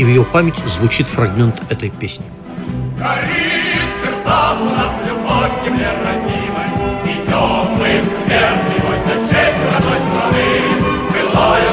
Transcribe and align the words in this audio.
и 0.00 0.04
в 0.04 0.08
ее 0.08 0.24
память 0.24 0.54
звучит 0.64 1.06
фрагмент 1.06 1.60
этой 1.70 1.90
песни. 1.90 2.24
Горит 2.98 3.90
сердца 4.02 4.56
у 4.58 4.64
нас 4.64 4.92
любовь 5.06 5.52
земле 5.62 5.90
родимой, 6.02 6.70
Идем 7.04 7.76
мы 7.76 8.00
в 8.00 8.08
за 9.04 9.14
честь 9.28 9.60
родной 9.70 10.00
страны, 10.08 10.48
Былая 11.12 11.69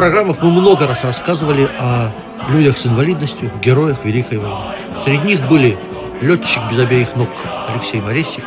программах 0.00 0.38
мы 0.40 0.50
много 0.50 0.86
раз 0.86 1.04
рассказывали 1.04 1.68
о 1.78 2.10
людях 2.48 2.78
с 2.78 2.86
инвалидностью, 2.86 3.50
героях 3.62 3.98
Великой 4.02 4.38
войны. 4.38 4.74
Среди 5.04 5.26
них 5.26 5.46
были 5.46 5.76
летчик 6.22 6.62
без 6.70 6.78
обеих 6.78 7.16
ног 7.16 7.28
Алексей 7.68 8.00
Моресьев, 8.00 8.46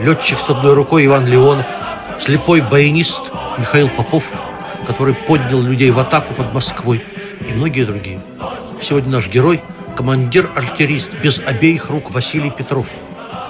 летчик 0.00 0.38
с 0.38 0.48
одной 0.48 0.72
рукой 0.72 1.04
Иван 1.04 1.26
Леонов, 1.26 1.66
слепой 2.18 2.62
баянист 2.62 3.30
Михаил 3.58 3.90
Попов, 3.90 4.32
который 4.86 5.12
поднял 5.12 5.60
людей 5.60 5.90
в 5.90 5.98
атаку 5.98 6.32
под 6.32 6.54
Москвой, 6.54 7.04
и 7.46 7.52
многие 7.52 7.84
другие. 7.84 8.22
Сегодня 8.80 9.10
наш 9.10 9.28
герой– 9.28 9.60
командир-артиллерист 9.96 11.10
без 11.22 11.40
обеих 11.40 11.90
рук 11.90 12.10
Василий 12.10 12.50
Петров. 12.50 12.86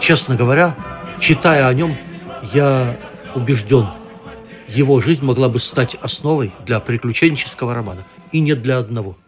Честно 0.01 0.35
говоря, 0.35 0.75
читая 1.21 1.69
о 1.69 1.75
нем, 1.75 1.97
я 2.53 2.97
убежден, 3.37 3.87
его 4.71 5.01
жизнь 5.01 5.25
могла 5.25 5.49
бы 5.49 5.59
стать 5.59 5.95
основой 5.97 6.53
для 6.65 6.81
приключенческого 6.81 7.75
романа, 7.75 8.07
и 8.33 8.41
не 8.41 8.55
для 8.55 8.79
одного. 8.79 9.19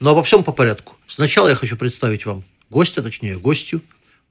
Но 0.00 0.10
обо 0.10 0.22
всем 0.22 0.44
по 0.44 0.52
порядку. 0.52 0.96
Сначала 1.06 1.48
я 1.48 1.54
хочу 1.54 1.76
представить 1.76 2.26
вам 2.26 2.44
гостя, 2.70 3.02
точнее 3.02 3.38
гостью, 3.38 3.82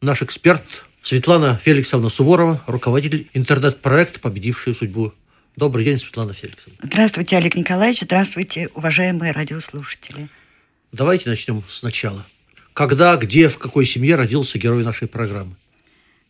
наш 0.01 0.21
эксперт 0.21 0.63
Светлана 1.01 1.59
Феликсовна 1.63 2.09
Суворова, 2.09 2.61
руководитель 2.67 3.27
интернет-проекта 3.33 4.19
«Победившие 4.19 4.73
судьбу». 4.73 5.13
Добрый 5.55 5.83
день, 5.83 5.97
Светлана 5.97 6.33
Феликсовна. 6.33 6.77
Здравствуйте, 6.83 7.37
Олег 7.37 7.55
Николаевич. 7.55 8.01
Здравствуйте, 8.01 8.69
уважаемые 8.75 9.31
радиослушатели. 9.31 10.29
Давайте 10.91 11.29
начнем 11.29 11.63
сначала. 11.69 12.25
Когда, 12.73 13.15
где, 13.17 13.49
в 13.49 13.57
какой 13.57 13.85
семье 13.85 14.15
родился 14.15 14.59
герой 14.59 14.83
нашей 14.83 15.07
программы? 15.07 15.55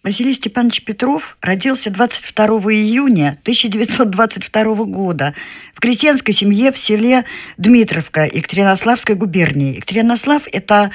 Василий 0.07 0.35
Степанович 0.35 0.83
Петров 0.83 1.35
родился 1.41 1.89
22 1.89 2.45
июня 2.71 3.37
1922 3.41 4.63
года 4.85 5.33
в 5.75 5.81
крестьянской 5.81 6.33
семье 6.33 6.71
в 6.71 6.77
селе 6.77 7.25
Дмитровка 7.57 8.23
Екатеринославской 8.23 9.15
губернии. 9.15 9.75
Екатеринослав– 9.75 10.43
это 10.53 10.91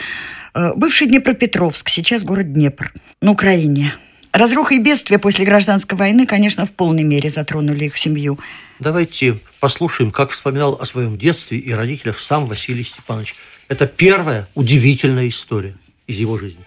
э, 0.55 0.73
бывший 0.77 1.09
Днепропетровск, 1.09 1.91
сейчас 1.91 2.23
город 2.23 2.55
Днепр, 2.55 2.95
на 3.21 3.33
Украине. 3.33 3.93
Разруха 4.33 4.77
и 4.77 4.79
бедствия 4.79 5.19
после 5.19 5.45
гражданской 5.45 5.99
войны, 5.99 6.25
конечно, 6.25 6.65
в 6.65 6.73
полной 6.73 7.03
мере 7.03 7.29
затронули 7.29 7.85
их 7.85 7.99
семью. 7.99 8.39
Давайте 8.81 9.41
послушаем, 9.61 10.11
как 10.11 10.31
вспоминал 10.31 10.79
о 10.81 10.87
своем 10.87 11.19
детстве 11.19 11.59
и 11.59 11.71
родителях 11.71 12.19
сам 12.19 12.47
Василий 12.47 12.83
Степанович. 12.83 13.35
Это 13.69 13.87
первая 13.87 14.49
удивительная 14.55 15.29
история 15.29 15.75
из 16.07 16.17
его 16.17 16.39
жизни. 16.39 16.65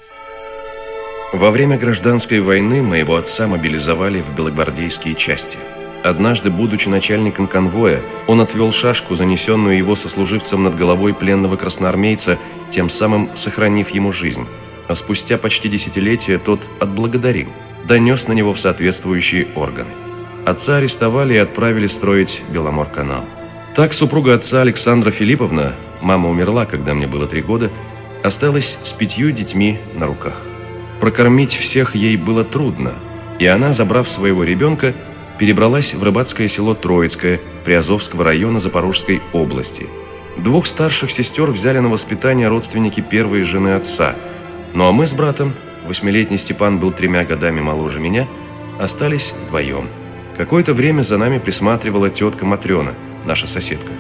Во 1.36 1.52
время 1.52 1.78
гражданской 1.78 2.40
войны 2.40 2.82
моего 2.82 3.18
отца 3.18 3.46
мобилизовали 3.46 4.22
в 4.22 4.34
белогвардейские 4.38 5.16
части. 5.16 5.58
Однажды, 6.02 6.50
будучи 6.50 6.88
начальником 6.88 7.48
конвоя, 7.48 8.02
он 8.26 8.40
отвел 8.40 8.72
шашку, 8.72 9.16
занесенную 9.16 9.78
его 9.78 9.96
сослуживцем 9.96 10.64
над 10.64 10.78
головой 10.78 11.14
пленного 11.14 11.58
красноармейца, 11.58 12.38
тем 12.72 12.90
самым 12.90 13.28
сохранив 13.36 13.90
ему 13.90 14.14
жизнь. 14.14 14.48
А 14.88 14.96
спустя 14.96 15.38
почти 15.38 15.68
десятилетие 15.68 16.38
тот 16.38 16.62
отблагодарил, 16.80 17.50
донес 17.86 18.30
на 18.30 18.34
него 18.34 18.54
в 18.54 18.60
соответствующие 18.60 19.48
органы. 19.56 19.90
Отца 20.46 20.78
арестовали 20.78 21.34
и 21.34 21.38
отправили 21.38 21.88
строить 21.88 22.44
Беломор-канал. 22.48 23.26
Так 23.76 23.92
супруга 23.92 24.36
отца 24.36 24.62
Александра 24.62 25.12
Филипповна, 25.12 25.76
мама 26.02 26.30
умерла, 26.30 26.66
когда 26.66 26.94
мне 26.94 27.08
было 27.08 27.28
три 27.28 27.42
года, 27.42 27.72
осталась 28.24 28.78
с 28.84 28.94
пятью 28.94 29.32
детьми 29.32 29.80
на 29.96 30.06
руках. 30.06 30.42
Прокормить 31.00 31.54
всех 31.54 31.96
ей 31.96 32.18
было 32.18 32.44
трудно, 32.44 32.94
и 33.40 33.46
она, 33.46 33.74
забрав 33.74 34.08
своего 34.08 34.44
ребенка, 34.44 34.94
перебралась 35.38 35.94
в 35.94 36.02
рыбацкое 36.02 36.48
село 36.48 36.74
Троицкое 36.74 37.40
Приазовского 37.66 38.24
района 38.24 38.60
Запорожской 38.60 39.22
области. 39.34 39.88
Двух 40.38 40.68
старших 40.68 41.12
сестер 41.12 41.52
взяли 41.52 41.80
на 41.80 41.90
воспитание 41.90 42.48
родственники 42.48 43.02
первой 43.02 43.44
жены 43.44 43.76
отца. 43.76 44.16
Ну 44.74 44.88
а 44.88 44.92
мы 44.92 45.08
с 45.08 45.14
братом, 45.14 45.54
восьмилетний 45.88 46.38
Степан 46.38 46.80
был 46.80 46.92
тремя 46.92 47.24
годами 47.26 47.62
моложе 47.62 48.00
меня, 48.00 48.28
остались 48.80 49.34
вдвоем. 49.46 49.88
Какое-то 50.38 50.74
время 50.74 51.04
за 51.04 51.18
нами 51.18 51.40
присматривала 51.40 52.10
тетка 52.10 52.46
Матрена, 52.46 52.94
наша 53.26 53.48
соседка. 53.48 53.92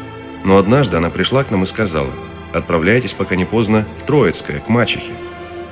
Но 0.44 0.58
однажды 0.58 0.98
она 0.98 1.10
пришла 1.10 1.44
к 1.44 1.52
нам 1.52 1.64
и 1.64 1.66
сказала, 1.66 2.12
отправляйтесь, 2.54 3.14
пока 3.14 3.36
не 3.36 3.46
поздно, 3.46 3.86
в 4.02 4.06
Троицкое, 4.06 4.60
к 4.60 4.68
мачехе. 4.68 5.14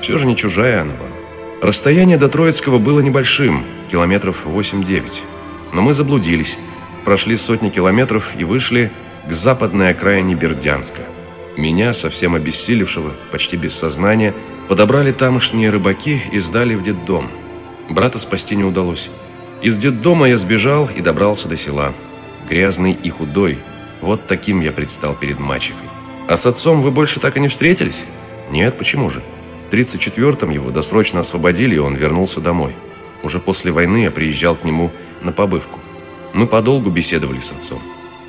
Все 0.02 0.18
же 0.18 0.26
не 0.26 0.36
чужая 0.36 0.82
она 0.82 0.94
вам. 0.94 1.13
Расстояние 1.64 2.18
до 2.18 2.28
Троицкого 2.28 2.78
было 2.78 3.00
небольшим, 3.00 3.64
километров 3.90 4.46
8-9. 4.46 5.04
Но 5.72 5.82
мы 5.82 5.94
заблудились, 5.94 6.58
прошли 7.06 7.38
сотни 7.38 7.70
километров 7.70 8.32
и 8.38 8.44
вышли 8.44 8.92
к 9.26 9.32
западной 9.32 9.92
окраине 9.92 10.36
Бердянска. 10.36 11.04
Меня, 11.56 11.94
совсем 11.94 12.36
обессилевшего, 12.36 13.14
почти 13.32 13.56
без 13.56 13.74
сознания, 13.74 14.34
подобрали 14.68 15.14
тамошние 15.14 15.70
рыбаки 15.70 16.22
и 16.34 16.40
сдали 16.40 16.76
в 16.76 16.84
детдом. 16.84 17.30
Брата 17.90 18.20
спасти 18.20 18.58
не 18.58 18.66
удалось. 18.66 19.10
Из 19.62 19.78
детдома 19.78 20.28
я 20.28 20.38
сбежал 20.38 20.90
и 20.94 21.00
добрался 21.00 21.48
до 21.48 21.56
села. 21.56 21.94
Грязный 22.50 22.92
и 22.92 23.10
худой. 23.10 23.58
Вот 24.02 24.28
таким 24.28 24.60
я 24.60 24.74
предстал 24.74 25.16
перед 25.16 25.40
мачехой. 25.40 25.88
А 26.28 26.36
с 26.36 26.46
отцом 26.46 26.82
вы 26.82 26.92
больше 26.92 27.22
так 27.22 27.38
и 27.38 27.40
не 27.40 27.48
встретились? 27.48 28.02
Нет, 28.52 28.78
почему 28.78 29.10
же? 29.10 29.24
В 29.74 29.76
34-м 29.76 30.52
его 30.52 30.70
досрочно 30.70 31.22
освободили, 31.22 31.74
и 31.74 31.80
он 31.80 31.96
вернулся 31.96 32.40
домой. 32.40 32.76
Уже 33.24 33.40
после 33.40 33.72
войны 33.72 34.04
я 34.04 34.12
приезжал 34.12 34.56
к 34.56 34.64
нему 34.64 34.92
на 35.24 35.32
побывку. 35.32 35.80
Мы 36.32 36.46
подолгу 36.46 36.92
беседовали 36.92 37.40
с 37.40 37.52
отцом. 37.52 37.82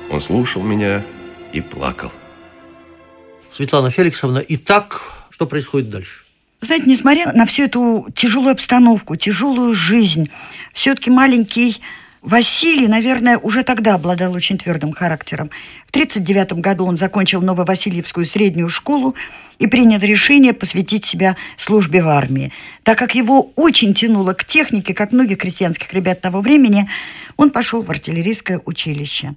Он 0.09 0.19
слушал 0.19 0.63
меня 0.63 1.05
и 1.53 1.61
плакал. 1.61 2.11
Светлана 3.51 3.91
Феликсовна, 3.91 4.43
итак, 4.47 5.27
что 5.29 5.45
происходит 5.45 5.91
дальше? 5.91 6.23
Знаете, 6.61 6.89
несмотря 6.89 7.31
на 7.31 7.45
всю 7.45 7.65
эту 7.65 8.07
тяжелую 8.15 8.53
обстановку, 8.53 9.15
тяжелую 9.15 9.75
жизнь, 9.75 10.31
все-таки 10.73 11.11
маленький 11.11 11.79
Василий, 12.25 12.87
наверное, 12.87 13.37
уже 13.37 13.63
тогда 13.63 13.93
обладал 13.93 14.33
очень 14.33 14.57
твердым 14.57 14.93
характером. 14.93 15.51
В 15.85 15.91
1939 15.91 16.59
году 16.59 16.85
он 16.87 16.97
закончил 16.97 17.39
Нововасильевскую 17.39 18.25
среднюю 18.25 18.67
школу 18.67 19.13
и 19.59 19.67
принял 19.67 19.99
решение 19.99 20.53
посвятить 20.55 21.05
себя 21.05 21.37
службе 21.55 22.01
в 22.01 22.07
армии. 22.09 22.51
Так 22.81 22.97
как 22.97 23.13
его 23.13 23.51
очень 23.55 23.93
тянуло 23.93 24.33
к 24.33 24.43
технике, 24.43 24.95
как 24.95 25.11
многих 25.11 25.37
крестьянских 25.37 25.93
ребят 25.93 26.21
того 26.21 26.41
времени, 26.41 26.89
он 27.37 27.51
пошел 27.51 27.83
в 27.83 27.91
артиллерийское 27.91 28.59
училище. 28.65 29.35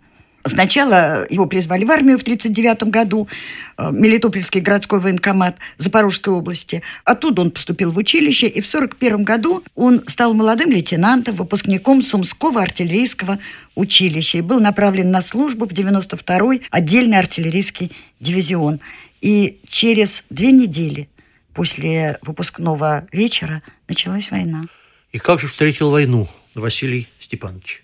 Сначала 0.48 1.26
его 1.30 1.46
призвали 1.46 1.84
в 1.84 1.90
армию 1.90 2.18
в 2.18 2.22
1939 2.22 2.90
году, 2.90 3.28
э, 3.76 3.90
Мелитопольский 3.92 4.60
городской 4.60 5.00
военкомат 5.00 5.56
Запорожской 5.78 6.32
области. 6.32 6.82
Оттуда 7.04 7.42
он 7.42 7.50
поступил 7.50 7.92
в 7.92 7.96
училище, 7.96 8.46
и 8.46 8.60
в 8.60 8.66
1941 8.66 9.24
году 9.24 9.62
он 9.74 10.04
стал 10.08 10.34
молодым 10.34 10.70
лейтенантом, 10.70 11.34
выпускником 11.34 12.02
Сумского 12.02 12.62
артиллерийского 12.62 13.38
училища 13.74 14.38
и 14.38 14.42
был 14.42 14.60
направлен 14.60 15.10
на 15.10 15.22
службу 15.22 15.66
в 15.66 15.72
92-й 15.72 16.62
отдельный 16.70 17.18
артиллерийский 17.18 17.92
дивизион. 18.20 18.80
И 19.20 19.60
через 19.68 20.24
две 20.30 20.52
недели 20.52 21.08
после 21.54 22.18
выпускного 22.22 23.06
вечера 23.12 23.62
началась 23.88 24.30
война. 24.30 24.62
И 25.12 25.18
как 25.18 25.40
же 25.40 25.48
встретил 25.48 25.90
войну 25.90 26.28
Василий 26.54 27.08
Степанович? 27.18 27.82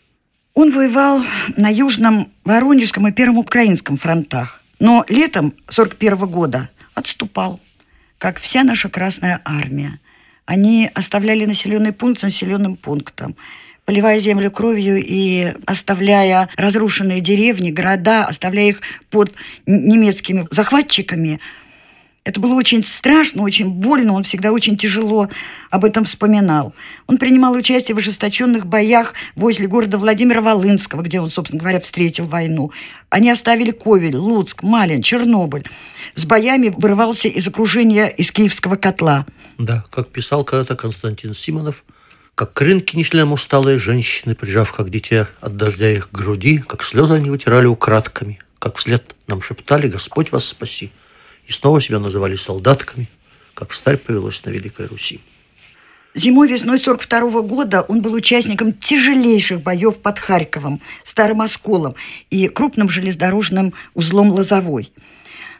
Он 0.55 0.71
воевал 0.71 1.25
на 1.56 1.69
Южном 1.69 2.31
Воронежском 2.45 3.09
и 3.09 3.12
Первом 3.12 3.39
Украинском 3.39 3.97
фронтах. 3.97 4.62
Но 4.79 5.05
летом 5.09 5.53
41 5.69 6.17
года 6.29 6.71
отступал, 6.95 7.61
как 8.19 8.39
вся 8.39 8.62
наша 8.62 8.89
Красная 8.89 9.41
Армия. 9.45 9.99
Они 10.47 10.89
оставляли 10.95 11.45
населенный 11.45 11.93
пункт 11.93 12.21
с 12.21 12.23
населенным 12.23 12.77
пунктом, 12.77 13.35
поливая 13.85 14.21
землю 14.21 14.53
кровью 14.53 15.03
и 15.05 15.55
оставляя 15.67 16.49
разрушенные 16.56 17.21
деревни, 17.21 17.73
города, 17.73 18.25
оставляя 18.25 18.69
их 18.69 18.81
под 19.11 19.33
немецкими 19.67 20.47
захватчиками– 20.53 21.41
это 22.25 22.41
было 22.41 22.55
очень 22.55 22.82
страшно, 22.82 23.43
очень 23.43 23.69
больно, 23.69 24.15
он 24.15 24.23
всегда 24.23 24.50
очень 24.50 24.79
тяжело 24.79 25.29
об 25.71 25.85
этом 25.85 26.05
вспоминал. 26.05 26.75
Он 27.06 27.19
принимал 27.19 27.53
участие 27.53 27.94
в 27.94 27.99
ожесточенных 27.99 28.65
боях 28.65 29.12
возле 29.37 29.67
города 29.67 29.99
Владимира 29.99 30.41
Волынского, 30.41 31.03
где 31.03 31.21
он, 31.21 31.29
собственно 31.29 31.61
говоря, 31.61 31.81
встретил 31.81 32.26
войну. 32.26 32.73
Они 33.11 33.31
оставили 33.31 33.73
Ковель, 33.73 34.17
Луцк, 34.17 34.62
Малин, 34.62 35.03
Чернобыль. 35.03 35.69
С 36.15 36.25
боями 36.25 36.73
вырывался 36.75 37.29
из 37.29 37.47
окружения 37.47 38.06
из 38.06 38.32
Киевского 38.32 38.77
котла. 38.77 39.27
Да, 39.59 39.85
как 39.91 40.09
писал 40.09 40.44
когда-то 40.44 40.77
Константин 40.77 41.35
Симонов, 41.35 41.85
как 42.35 42.55
к 42.55 42.62
несли 42.94 43.20
нам 43.20 43.35
усталые 43.35 43.79
женщины, 43.79 44.35
прижав 44.35 44.73
как 44.73 44.88
дитя 44.88 45.29
от 45.43 45.59
дождя 45.59 45.91
их 45.91 46.09
груди, 46.11 46.59
как 46.59 46.85
слезы 46.85 47.12
они 47.12 47.29
вытирали 47.29 47.67
украдками, 47.67 48.41
как 48.59 48.77
вслед 48.79 49.15
нам 49.29 49.43
шептали 49.43 49.88
«Господь 49.88 50.32
вас 50.32 50.47
спаси» 50.47 50.91
и 51.46 51.52
снова 51.52 51.81
себя 51.81 51.99
называли 51.99 52.37
солдатками, 52.37 53.08
как 53.55 53.70
в 53.70 53.76
старь 53.76 53.96
повелось 53.96 54.44
на 54.44 54.50
Великой 54.50 54.87
Руси. 54.87 55.20
Зимой 56.14 56.49
весной 56.49 56.79
42 56.79 57.20
-го 57.20 57.43
года 57.43 57.82
он 57.82 58.00
был 58.00 58.12
участником 58.12 58.73
тяжелейших 58.73 59.61
боев 59.61 59.99
под 59.99 60.19
Харьковом, 60.20 60.81
Старым 61.05 61.41
Осколом 61.41 61.96
и 62.31 62.46
крупным 62.46 62.88
железнодорожным 62.88 63.75
узлом 63.94 64.31
Лозовой. 64.31 64.93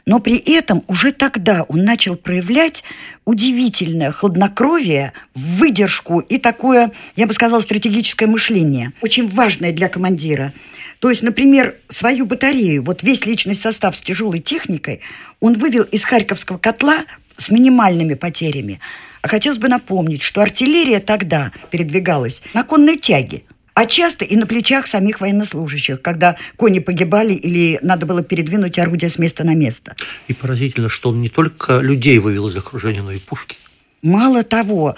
Но 0.05 0.19
при 0.19 0.37
этом 0.37 0.83
уже 0.87 1.11
тогда 1.11 1.63
он 1.63 1.83
начал 1.83 2.15
проявлять 2.15 2.83
удивительное 3.25 4.11
хладнокровие, 4.11 5.13
выдержку 5.33 6.19
и 6.19 6.37
такое, 6.37 6.91
я 7.15 7.25
бы 7.25 7.33
сказала, 7.33 7.59
стратегическое 7.61 8.27
мышление, 8.27 8.93
очень 9.01 9.27
важное 9.27 9.71
для 9.71 9.89
командира– 9.89 10.53
то 10.99 11.09
есть, 11.09 11.23
например, 11.23 11.75
свою 11.87 12.25
батарею, 12.25 12.83
вот 12.83 13.03
весь 13.03 13.25
личный 13.25 13.55
состав 13.55 13.95
с 13.95 14.01
тяжелой 14.01 14.39
техникой, 14.39 15.01
он 15.39 15.57
вывел 15.57 15.83
из 15.83 16.03
Харьковского 16.03 16.57
котла 16.57 17.05
с 17.37 17.49
минимальными 17.49 18.13
потерями. 18.13 18.79
А 19.21 19.27
хотелось 19.27 19.59
бы 19.59 19.67
напомнить, 19.67 20.21
что 20.21 20.41
артиллерия 20.41 20.99
тогда 20.99 21.51
передвигалась 21.69 22.41
на 22.53 22.63
конной 22.63 22.97
тяге, 22.97 23.43
а 23.75 23.85
часто 23.85 24.25
и 24.25 24.35
на 24.37 24.47
плечах 24.47 24.87
самих 24.87 25.21
военнослужащих, 25.21 26.01
когда 26.01 26.37
кони 26.55 26.79
погибали 26.79 27.33
или 27.33 27.77
надо 27.81 28.05
было 28.05 28.23
передвинуть 28.23 28.79
орудие 28.79 29.11
с 29.11 29.19
места 29.19 29.43
на 29.43 29.53
место. 29.53 29.95
И 30.27 30.33
поразительно, 30.33 30.89
что 30.89 31.09
он 31.09 31.21
не 31.21 31.29
только 31.29 31.79
людей 31.79 32.17
вывел 32.17 32.47
из 32.47 32.55
окружения, 32.55 33.03
но 33.03 33.11
и 33.11 33.19
пушки. 33.19 33.57
Мало 34.01 34.43
того, 34.43 34.95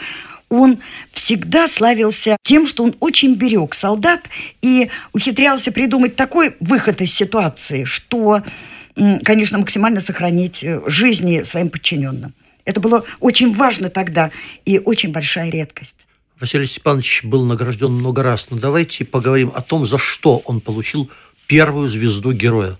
он 0.49 0.79
всегда 1.11 1.67
славился 1.67 2.37
тем, 2.43 2.67
что 2.67 2.83
он 2.83 2.95
очень 2.99 3.33
берег 3.33 3.73
солдат 3.73 4.29
и 4.61 4.89
ухитрялся 5.11 5.71
придумать 5.71 6.15
такой 6.15 6.55
выход 6.59 7.01
из 7.01 7.11
ситуации, 7.13 7.83
что, 7.83 8.43
конечно, 9.23 9.57
максимально 9.57 10.01
сохранить 10.01 10.63
э, 10.63 10.81
жизни 10.85 11.41
своим 11.43 11.69
подчиненным. 11.69 12.33
Это 12.63 12.79
было 12.79 13.05
очень 13.19 13.53
важно 13.55 13.89
тогда 13.89 14.29
и 14.65 14.77
очень 14.77 15.11
большая 15.11 15.49
редкость. 15.49 16.06
Василий 16.39 16.67
Степанович 16.67 17.23
был 17.23 17.45
награжден 17.45 17.91
много 17.91 18.21
раз, 18.21 18.47
но 18.51 18.57
давайте 18.57 19.05
поговорим 19.05 19.51
о 19.55 19.61
том, 19.61 19.85
за 19.85 19.97
что 19.97 20.37
он 20.45 20.61
получил 20.61 21.09
первую 21.47 21.87
звезду 21.87 22.31
героя. 22.31 22.77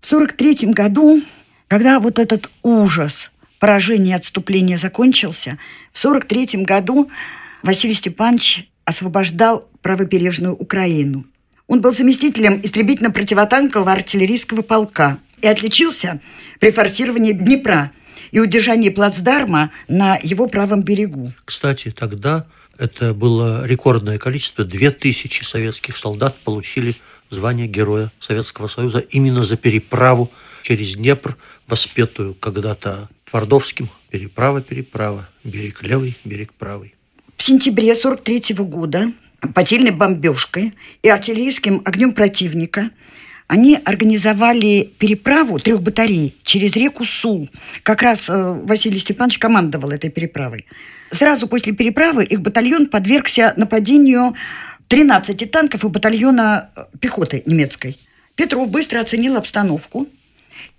В 0.00 0.06
43 0.06 0.68
году, 0.68 1.20
когда 1.66 1.98
вот 1.98 2.18
этот 2.18 2.50
ужас 2.62 3.30
поражение 3.58 4.14
и 4.14 4.16
отступление 4.16 4.78
закончился, 4.78 5.58
в 5.92 5.98
1943 6.04 6.62
году 6.64 7.10
Василий 7.62 7.94
Степанович 7.94 8.68
освобождал 8.84 9.68
правобережную 9.82 10.54
Украину. 10.54 11.24
Он 11.66 11.80
был 11.80 11.92
заместителем 11.92 12.60
истребительно-противотанкового 12.62 13.92
артиллерийского 13.92 14.62
полка 14.62 15.18
и 15.40 15.48
отличился 15.48 16.20
при 16.60 16.70
форсировании 16.70 17.32
Днепра 17.32 17.90
и 18.30 18.40
удержании 18.40 18.90
плацдарма 18.90 19.70
на 19.88 20.18
его 20.22 20.46
правом 20.46 20.82
берегу. 20.82 21.32
Кстати, 21.44 21.90
тогда 21.90 22.46
это 22.78 23.14
было 23.14 23.66
рекордное 23.66 24.18
количество. 24.18 24.64
Две 24.64 24.90
тысячи 24.90 25.42
советских 25.42 25.96
солдат 25.96 26.36
получили 26.44 26.94
звание 27.30 27.66
Героя 27.66 28.10
Советского 28.20 28.68
Союза 28.68 28.98
именно 28.98 29.44
за 29.44 29.56
переправу 29.56 30.30
через 30.62 30.94
Днепр, 30.94 31.36
воспетую 31.66 32.34
когда-то 32.34 33.08
Твардовским 33.30 33.88
переправа, 34.10 34.60
переправа, 34.60 35.28
берег 35.42 35.82
левый, 35.82 36.16
берег 36.24 36.52
правый. 36.52 36.94
В 37.36 37.42
сентябре 37.42 37.94
43 37.94 38.52
-го 38.54 38.64
года 38.64 39.12
под 39.54 39.68
сильной 39.68 39.90
бомбежкой 39.90 40.74
и 41.02 41.08
артиллерийским 41.08 41.82
огнем 41.84 42.12
противника 42.12 42.90
они 43.48 43.78
организовали 43.84 44.92
переправу 44.98 45.58
трех 45.58 45.82
батарей 45.82 46.34
через 46.44 46.76
реку 46.76 47.04
Сул. 47.04 47.48
Как 47.82 48.02
раз 48.02 48.28
э, 48.28 48.60
Василий 48.64 48.98
Степанович 48.98 49.38
командовал 49.38 49.90
этой 49.90 50.10
переправой. 50.10 50.66
Сразу 51.12 51.46
после 51.46 51.72
переправы 51.72 52.24
их 52.24 52.40
батальон 52.40 52.86
подвергся 52.88 53.54
нападению 53.56 54.34
13 54.88 55.50
танков 55.50 55.84
и 55.84 55.88
батальона 55.88 56.70
э, 56.74 56.84
пехоты 57.00 57.42
немецкой. 57.46 57.98
Петров 58.34 58.70
быстро 58.70 59.00
оценил 59.00 59.36
обстановку– 59.36 60.08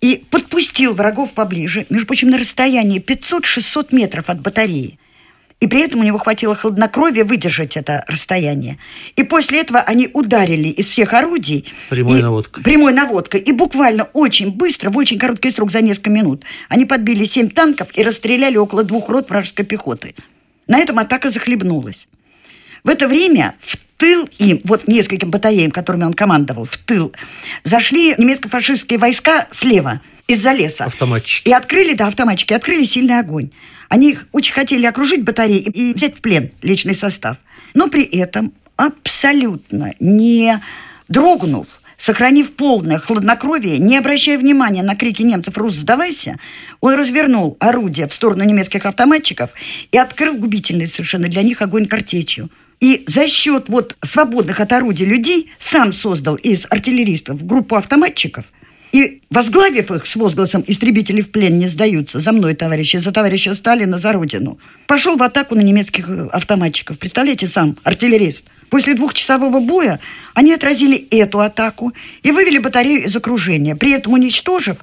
и 0.02 0.26
подпустил 0.30 0.94
врагов 0.94 1.32
поближе, 1.32 1.86
между 1.90 2.08
прочим, 2.08 2.30
на 2.30 2.38
расстоянии 2.38 3.02
500-600 3.02 3.96
метров 3.96 4.30
от 4.30 4.42
батареи. 4.42 5.00
И 5.64 5.68
при 5.68 5.80
этом 5.80 6.02
у 6.02 6.04
него 6.04 6.18
хватило 6.18 6.56
хладнокровия 6.56 7.24
выдержать 7.24 7.78
это 7.78 8.04
расстояние. 8.10 8.80
И 9.16 9.24
после 9.24 9.62
этого 9.62 9.80
они 9.80 10.10
ударили 10.12 10.68
из 10.68 10.90
всех 10.90 11.14
орудий. 11.14 11.72
Прямой 11.88 12.20
и, 12.20 12.22
наводкой. 12.22 12.64
Прямой 12.66 12.92
наводкой. 12.92 13.40
И 13.40 13.54
буквально 13.54 14.10
очень 14.12 14.52
быстро, 14.52 14.90
в 14.90 14.98
очень 14.98 15.18
короткий 15.18 15.52
срок, 15.52 15.72
за 15.72 15.80
несколько 15.80 16.10
минут, 16.10 16.44
они 16.68 16.84
подбили 16.84 17.24
семь 17.24 17.50
танков 17.50 17.88
и 17.94 18.04
расстреляли 18.04 18.58
около 18.58 18.84
двух 18.84 19.08
рот 19.08 19.30
вражеской 19.30 19.64
пехоты. 19.64 20.16
На 20.68 20.80
этом 20.80 21.00
атака 21.00 21.30
захлебнулась. 21.30 22.10
В 22.84 22.90
это 22.90 23.08
время 23.08 23.56
в 23.62 23.78
тыл 23.96 24.28
им, 24.40 24.60
вот 24.66 24.90
нескольким 24.90 25.32
батареям, 25.32 25.72
которыми 25.72 26.04
он 26.04 26.14
командовал, 26.14 26.66
в 26.66 26.78
тыл, 26.78 27.14
зашли 27.64 28.16
немецко-фашистские 28.18 29.00
войска 29.00 29.48
слева, 29.52 30.02
из-за 30.28 30.54
леса. 30.54 30.86
Автоматчики. 30.86 31.48
И 31.48 31.54
открыли, 31.54 31.94
да, 31.94 32.08
автоматчики, 32.08 32.54
открыли 32.54 32.86
сильный 32.86 33.20
огонь. 33.20 33.50
Они 33.94 34.18
очень 34.32 34.56
хотели 34.56 34.88
окружить 34.88 35.24
батареи 35.24 35.60
и 35.60 35.94
взять 35.94 36.16
в 36.16 36.22
плен 36.22 36.50
личный 36.64 36.96
состав. 36.96 37.38
Но 37.76 37.90
при 37.90 38.04
этом 38.04 38.52
абсолютно 38.76 39.94
не 40.00 40.60
дрогнув, 41.10 41.68
сохранив 41.96 42.56
полное 42.56 42.98
хладнокровие, 42.98 43.78
не 43.78 43.96
обращая 43.96 44.40
внимания 44.40 44.82
на 44.82 44.96
крики 44.96 45.22
немцев 45.22 45.56
«Рус, 45.60 45.76
сдавайся!», 45.76 46.40
он 46.82 46.96
развернул 46.96 47.56
орудие 47.60 48.08
в 48.08 48.16
сторону 48.16 48.44
немецких 48.44 48.88
автоматчиков 48.88 49.52
и 49.92 49.98
открыл 50.00 50.38
губительный 50.38 50.88
совершенно 50.88 51.28
для 51.28 51.44
них 51.44 51.62
огонь 51.62 51.86
картечью– 51.86 52.50
и 52.80 53.06
за 53.08 53.30
счет 53.30 53.70
вот 53.70 53.96
свободных 54.02 54.60
от 54.60 54.74
орудий 54.74 55.06
людей 55.06 55.52
сам 55.58 55.94
создал 55.94 56.36
из 56.36 56.66
артиллеристов 56.70 57.46
группу 57.46 57.78
автоматчиков, 57.78 58.44
и, 58.94 59.22
возглавив 59.32 59.92
их 59.92 60.06
с 60.06 60.16
возгласом 60.16 60.64
«Истребители 60.68 61.22
в 61.22 61.32
плен 61.32 61.58
не 61.58 61.68
сдаются, 61.68 62.20
за 62.20 62.32
мной, 62.32 62.54
товарищи, 62.54 62.98
за 62.98 63.12
товарища 63.12 63.56
Сталина, 63.56 63.98
за 63.98 64.14
Родину», 64.14 64.60
пошел 64.88 65.18
в 65.18 65.24
атаку 65.24 65.56
на 65.56 65.62
немецких 65.62 66.08
э, 66.08 66.28
автоматчиков. 66.32 67.00
Представляете, 67.00 67.48
сам 67.48 67.76
артиллерист. 67.84 68.46
После 68.70 68.94
двухчасового 68.94 69.60
боя 69.60 70.00
они 70.36 70.54
отразили 70.54 70.96
эту 71.10 71.40
атаку 71.40 71.94
и 72.22 72.32
вывели 72.32 72.60
батарею 72.60 73.04
из 73.04 73.16
окружения, 73.16 73.76
при 73.76 73.92
этом 73.92 74.14
уничтожив 74.14 74.78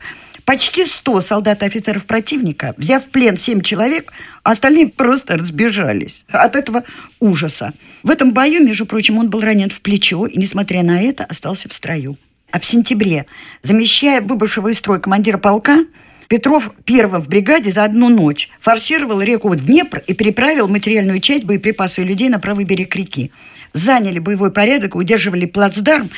Почти 0.45 0.85
100 0.85 1.21
солдат 1.21 1.63
и 1.63 1.67
офицеров 1.67 2.07
противника, 2.07 2.75
взяв 2.77 3.05
в 3.05 3.11
плен 3.11 3.37
7 3.37 3.61
человек, 3.61 4.13
а 4.43 4.53
остальные 4.53 4.89
просто 4.89 5.37
разбежались 5.37 6.25
от 6.29 6.57
этого 6.57 6.83
ужаса. 7.21 7.73
В 8.03 8.11
этом 8.11 8.33
бою, 8.33 8.65
между 8.65 8.85
прочим, 8.85 9.19
он 9.19 9.31
был 9.31 9.43
ранен 9.43 9.71
в 9.71 9.81
плечо 9.81 10.27
и, 10.27 10.37
несмотря 10.39 10.83
на 10.83 11.01
это, 11.01 11.25
остался 11.25 11.69
в 11.69 11.75
строю. 11.75 12.17
А 12.53 12.59
в 12.59 12.65
сентябре, 12.65 13.27
замещая 13.63 14.21
выбывшего 14.21 14.69
из 14.69 14.79
строя 14.79 14.99
командира 14.99 15.39
полка, 15.39 15.85
Петров 16.31 16.71
первым 16.85 17.23
в 17.23 17.29
бригаде 17.29 17.73
за 17.73 17.83
одну 17.83 18.09
ночь 18.09 18.51
форсировал 18.61 19.21
реку 19.21 19.53
Днепр 19.57 20.05
и 20.07 20.15
переправил 20.15 20.69
материальную 20.69 21.21
часть 21.21 21.43
боеприпасы 21.43 22.03
и 22.03 22.05
людей 22.05 22.29
на 22.29 22.39
правый 22.39 22.65
берег 22.65 22.95
реки. 22.95 23.33
Заняли 23.73 24.21
боевой 24.21 24.53
порядок, 24.53 24.95
удерживали 24.95 25.47
плацдарм, 25.47 26.09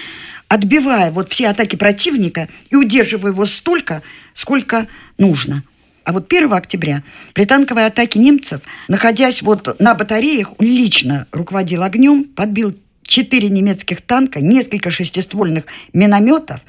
отбивая 0.49 1.11
вот 1.13 1.33
все 1.33 1.49
атаки 1.49 1.77
противника 1.77 2.51
и 2.69 2.77
удерживая 2.77 3.33
его 3.33 3.47
столько, 3.47 4.03
сколько 4.35 4.87
нужно. 5.17 5.65
А 6.05 6.13
вот 6.13 6.31
1 6.31 6.53
октября 6.53 7.03
при 7.33 7.47
танковой 7.47 7.87
атаке 7.87 8.19
немцев, 8.19 8.61
находясь 8.89 9.41
вот 9.41 9.81
на 9.81 9.95
батареях, 9.95 10.53
он 10.59 10.67
лично 10.67 11.27
руководил 11.33 11.83
огнем, 11.83 12.25
подбил 12.25 12.75
четыре 13.13 13.51
немецких 13.51 14.01
танка, 14.01 14.41
несколько 14.41 14.91
шестиствольных 14.91 15.65
минометов, 15.93 16.61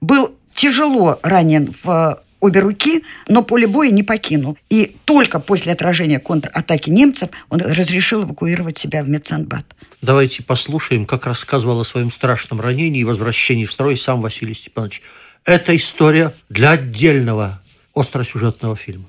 был 0.00 0.36
тяжело 0.54 1.18
ранен 1.24 1.74
в 1.82 2.22
обе 2.38 2.60
руки, 2.60 3.02
но 3.28 3.42
поле 3.42 3.66
боя 3.66 3.90
не 3.90 4.04
покинул. 4.04 4.56
И 4.68 4.94
только 5.04 5.40
после 5.40 5.72
отражения 5.72 6.20
контратаки 6.20 6.90
немцев 6.90 7.30
он 7.48 7.60
разрешил 7.60 8.22
эвакуировать 8.22 8.78
себя 8.78 9.02
в 9.02 9.08
Медсанбат. 9.08 9.64
Давайте 10.00 10.44
послушаем, 10.44 11.06
как 11.06 11.26
рассказывал 11.26 11.80
о 11.80 11.84
своем 11.84 12.12
страшном 12.12 12.60
ранении 12.60 13.00
и 13.00 13.04
возвращении 13.04 13.64
в 13.64 13.72
строй 13.72 13.96
сам 13.96 14.20
Василий 14.20 14.54
Степанович. 14.54 15.02
Это 15.44 15.74
история 15.74 16.32
для 16.48 16.70
отдельного 16.70 17.60
остросюжетного 17.96 18.76
фильма. 18.76 19.06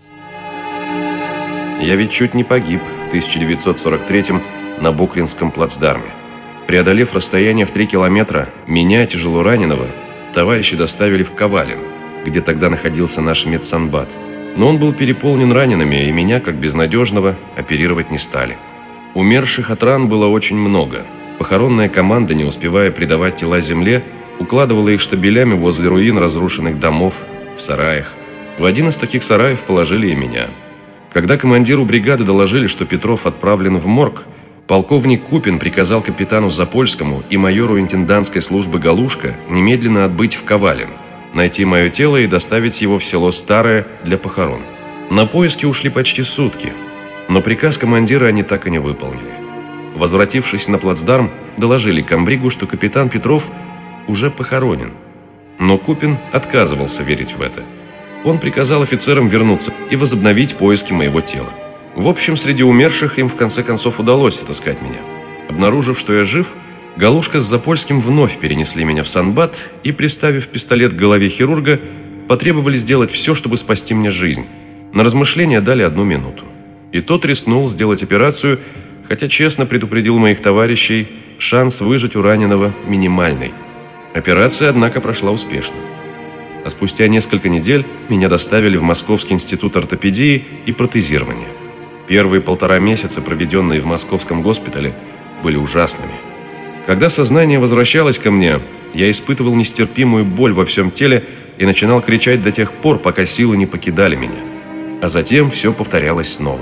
Я 1.80 1.96
ведь 1.96 2.12
чуть 2.12 2.34
не 2.34 2.44
погиб 2.44 2.82
в 2.82 3.16
1943-м 3.16 4.42
на 4.82 4.92
Букринском 4.92 5.52
плацдарме. 5.52 6.12
Преодолев 6.72 7.14
расстояние 7.14 7.66
в 7.66 7.72
3 7.72 7.86
километра, 7.86 8.48
меня, 8.66 9.06
тяжело 9.06 9.44
раненого, 9.44 9.88
товарищи 10.34 10.78
доставили 10.78 11.22
в 11.22 11.32
Ковалин, 11.32 11.80
где 12.26 12.40
тогда 12.40 12.70
находился 12.70 13.20
наш 13.20 13.46
медсанбат. 13.46 14.08
Но 14.56 14.70
он 14.70 14.78
был 14.78 14.94
переполнен 14.94 15.52
ранеными, 15.52 16.08
и 16.08 16.14
меня, 16.14 16.40
как 16.40 16.56
безнадежного, 16.56 17.36
оперировать 17.58 18.10
не 18.10 18.18
стали. 18.18 18.56
Умерших 19.16 19.70
от 19.70 19.84
ран 19.84 20.08
было 20.08 20.28
очень 20.28 20.56
много. 20.56 21.06
Похоронная 21.40 21.90
команда, 21.90 22.36
не 22.36 22.46
успевая 22.46 22.90
предавать 22.90 23.36
тела 23.36 23.60
земле, 23.60 24.02
укладывала 24.40 24.88
их 24.88 25.02
штабелями 25.02 25.56
возле 25.56 25.90
руин 25.90 26.18
разрушенных 26.18 26.80
домов, 26.80 27.16
в 27.58 27.62
сараях. 27.62 28.14
В 28.58 28.64
один 28.64 28.88
из 28.88 28.96
таких 28.96 29.24
сараев 29.24 29.60
положили 29.60 30.08
и 30.08 30.16
меня. 30.16 30.48
Когда 31.12 31.36
командиру 31.36 31.84
бригады 31.84 32.24
доложили, 32.24 32.68
что 32.68 32.86
Петров 32.86 33.26
отправлен 33.26 33.78
в 33.78 33.88
морг, 33.88 34.24
полковник 34.72 35.24
Купин 35.24 35.60
приказал 35.60 36.02
капитану 36.02 36.50
Запольскому 36.50 37.24
и 37.30 37.36
майору 37.36 37.78
интендантской 37.78 38.42
службы 38.42 38.80
Галушка 38.80 39.36
немедленно 39.50 40.06
отбыть 40.06 40.36
в 40.36 40.46
Ковалин, 40.46 40.92
найти 41.34 41.66
мое 41.66 41.90
тело 41.90 42.16
и 42.16 42.26
доставить 42.26 42.82
его 42.82 42.98
в 42.98 43.04
село 43.04 43.32
Старое 43.32 43.86
для 44.06 44.18
похорон. 44.18 44.62
На 45.10 45.26
поиски 45.26 45.66
ушли 45.66 45.90
почти 45.90 46.24
сутки, 46.24 46.72
но 47.28 47.42
приказ 47.42 47.78
командира 47.78 48.28
они 48.28 48.44
так 48.44 48.66
и 48.66 48.70
не 48.70 48.80
выполнили. 48.80 49.34
Возвратившись 49.98 50.70
на 50.70 50.78
плацдарм, 50.78 51.32
доложили 51.58 52.02
комбригу, 52.02 52.50
что 52.50 52.66
капитан 52.66 53.10
Петров 53.10 53.44
уже 54.08 54.32
похоронен. 54.32 54.94
Но 55.60 55.78
Купин 55.78 56.18
отказывался 56.32 57.04
верить 57.04 57.36
в 57.36 57.42
это. 57.42 57.62
Он 58.24 58.40
приказал 58.40 58.84
офицерам 58.84 59.28
вернуться 59.28 59.74
и 59.90 59.98
возобновить 59.98 60.56
поиски 60.56 60.94
моего 60.94 61.20
тела. 61.20 61.50
В 62.02 62.08
общем, 62.08 62.36
среди 62.36 62.64
умерших 62.64 63.20
им 63.20 63.30
в 63.30 63.36
конце 63.36 63.62
концов 63.62 64.00
удалось 64.00 64.42
отыскать 64.42 64.82
меня. 64.82 64.98
Обнаружив, 65.48 66.00
что 66.00 66.16
я 66.16 66.24
жив, 66.24 66.48
Галушка 66.96 67.40
с 67.40 67.46
Запольским 67.46 68.02
вновь 68.02 68.40
перенесли 68.40 68.84
меня 68.84 69.04
в 69.04 69.08
Санбат 69.08 69.56
и, 69.84 69.92
приставив 69.92 70.48
пистолет 70.48 70.94
к 70.94 70.96
голове 70.96 71.30
хирурга, 71.30 71.80
потребовали 72.28 72.76
сделать 72.76 73.12
все, 73.12 73.36
чтобы 73.36 73.56
спасти 73.56 73.94
мне 73.94 74.10
жизнь. 74.10 74.48
На 74.94 75.04
размышления 75.04 75.62
дали 75.62 75.84
одну 75.84 76.04
минуту. 76.04 76.44
И 76.92 77.02
тот 77.02 77.24
рискнул 77.24 77.68
сделать 77.68 78.02
операцию, 78.02 78.58
хотя 79.08 79.28
честно 79.28 79.68
предупредил 79.68 80.18
моих 80.18 80.42
товарищей, 80.42 81.08
шанс 81.38 81.82
выжить 81.82 82.16
у 82.16 82.24
раненого 82.24 82.74
минимальный. 82.88 83.54
Операция, 84.16 84.72
однако, 84.72 85.02
прошла 85.02 85.30
успешно. 85.30 85.76
А 86.66 86.70
спустя 86.72 87.08
несколько 87.08 87.48
недель 87.48 87.86
меня 88.10 88.28
доставили 88.28 88.78
в 88.78 88.82
Московский 88.82 89.36
институт 89.36 89.78
ортопедии 89.78 90.44
и 90.66 90.72
протезирования. 90.72 91.61
Первые 92.12 92.42
полтора 92.42 92.78
месяца, 92.80 93.22
проведенные 93.22 93.80
в 93.80 93.86
московском 93.86 94.42
госпитале, 94.42 94.92
были 95.44 95.56
ужасными. 95.56 96.12
Когда 96.86 97.10
сознание 97.10 97.58
возвращалось 97.58 98.20
ко 98.20 98.32
мне, 98.32 98.60
я 98.94 99.10
испытывал 99.10 99.56
нестерпимую 99.56 100.26
боль 100.26 100.52
во 100.52 100.66
всем 100.66 100.92
теле 100.92 101.24
и 101.58 101.66
начинал 101.66 102.02
кричать 102.02 102.44
до 102.44 102.52
тех 102.52 102.74
пор, 102.74 103.00
пока 103.00 103.24
силы 103.24 103.56
не 103.56 103.66
покидали 103.66 104.18
меня. 104.18 104.42
А 105.02 105.08
затем 105.08 105.50
все 105.52 105.72
повторялось 105.72 106.34
снова. 106.34 106.60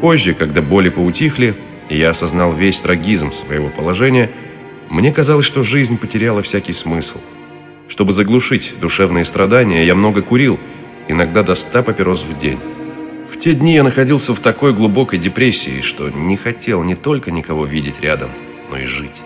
Позже, 0.00 0.34
когда 0.34 0.60
боли 0.60 0.88
поутихли, 0.88 1.54
и 1.88 1.96
я 1.96 2.10
осознал 2.10 2.52
весь 2.52 2.80
трагизм 2.80 3.32
своего 3.32 3.68
положения, 3.68 4.28
мне 4.88 5.12
казалось, 5.12 5.46
что 5.46 5.62
жизнь 5.62 5.98
потеряла 5.98 6.42
всякий 6.42 6.72
смысл. 6.72 7.18
Чтобы 7.86 8.12
заглушить 8.12 8.72
душевные 8.80 9.24
страдания, 9.24 9.86
я 9.86 9.94
много 9.94 10.22
курил, 10.22 10.58
иногда 11.06 11.44
до 11.44 11.54
ста 11.54 11.84
папирос 11.84 12.24
в 12.24 12.36
день. 12.40 12.58
В 13.30 13.38
те 13.38 13.54
дни 13.54 13.74
я 13.74 13.84
находился 13.84 14.34
в 14.34 14.40
такой 14.40 14.74
глубокой 14.74 15.18
депрессии, 15.18 15.82
что 15.82 16.10
не 16.10 16.36
хотел 16.36 16.82
не 16.82 16.96
только 16.96 17.30
никого 17.30 17.64
видеть 17.64 18.00
рядом, 18.00 18.30
но 18.70 18.78
и 18.78 18.84
жить. 18.84 19.22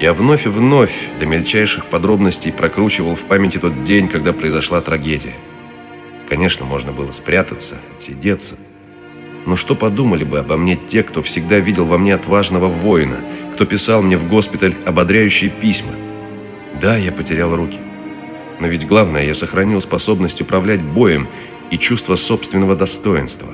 Я 0.00 0.12
вновь 0.12 0.46
и 0.46 0.48
вновь 0.48 0.92
до 1.20 1.26
мельчайших 1.26 1.86
подробностей 1.86 2.52
прокручивал 2.52 3.14
в 3.14 3.20
памяти 3.20 3.58
тот 3.58 3.84
день, 3.84 4.08
когда 4.08 4.32
произошла 4.32 4.80
трагедия. 4.80 5.34
Конечно, 6.28 6.66
можно 6.66 6.90
было 6.90 7.12
спрятаться, 7.12 7.76
отсидеться, 7.96 8.56
но 9.46 9.54
что 9.54 9.76
подумали 9.76 10.24
бы 10.24 10.40
обо 10.40 10.56
мне 10.56 10.76
те, 10.76 11.04
кто 11.04 11.22
всегда 11.22 11.60
видел 11.60 11.84
во 11.84 11.98
мне 11.98 12.14
отважного 12.14 12.66
воина, 12.66 13.18
кто 13.54 13.66
писал 13.66 14.02
мне 14.02 14.16
в 14.16 14.28
госпиталь 14.28 14.74
ободряющие 14.84 15.50
письма? 15.50 15.92
Да, 16.80 16.96
я 16.96 17.12
потерял 17.12 17.54
руки. 17.54 17.78
Но 18.58 18.66
ведь 18.66 18.86
главное, 18.86 19.24
я 19.24 19.34
сохранил 19.34 19.80
способность 19.80 20.40
управлять 20.40 20.82
боем 20.82 21.28
и 21.72 21.78
чувство 21.78 22.16
собственного 22.16 22.76
достоинства. 22.76 23.48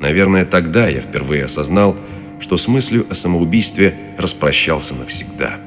Наверное, 0.00 0.46
тогда 0.46 0.88
я 0.88 1.02
впервые 1.02 1.44
осознал, 1.44 1.94
что 2.40 2.56
с 2.56 2.66
мыслью 2.66 3.06
о 3.10 3.14
самоубийстве 3.14 3.94
распрощался 4.16 4.94
навсегда. 4.94 5.60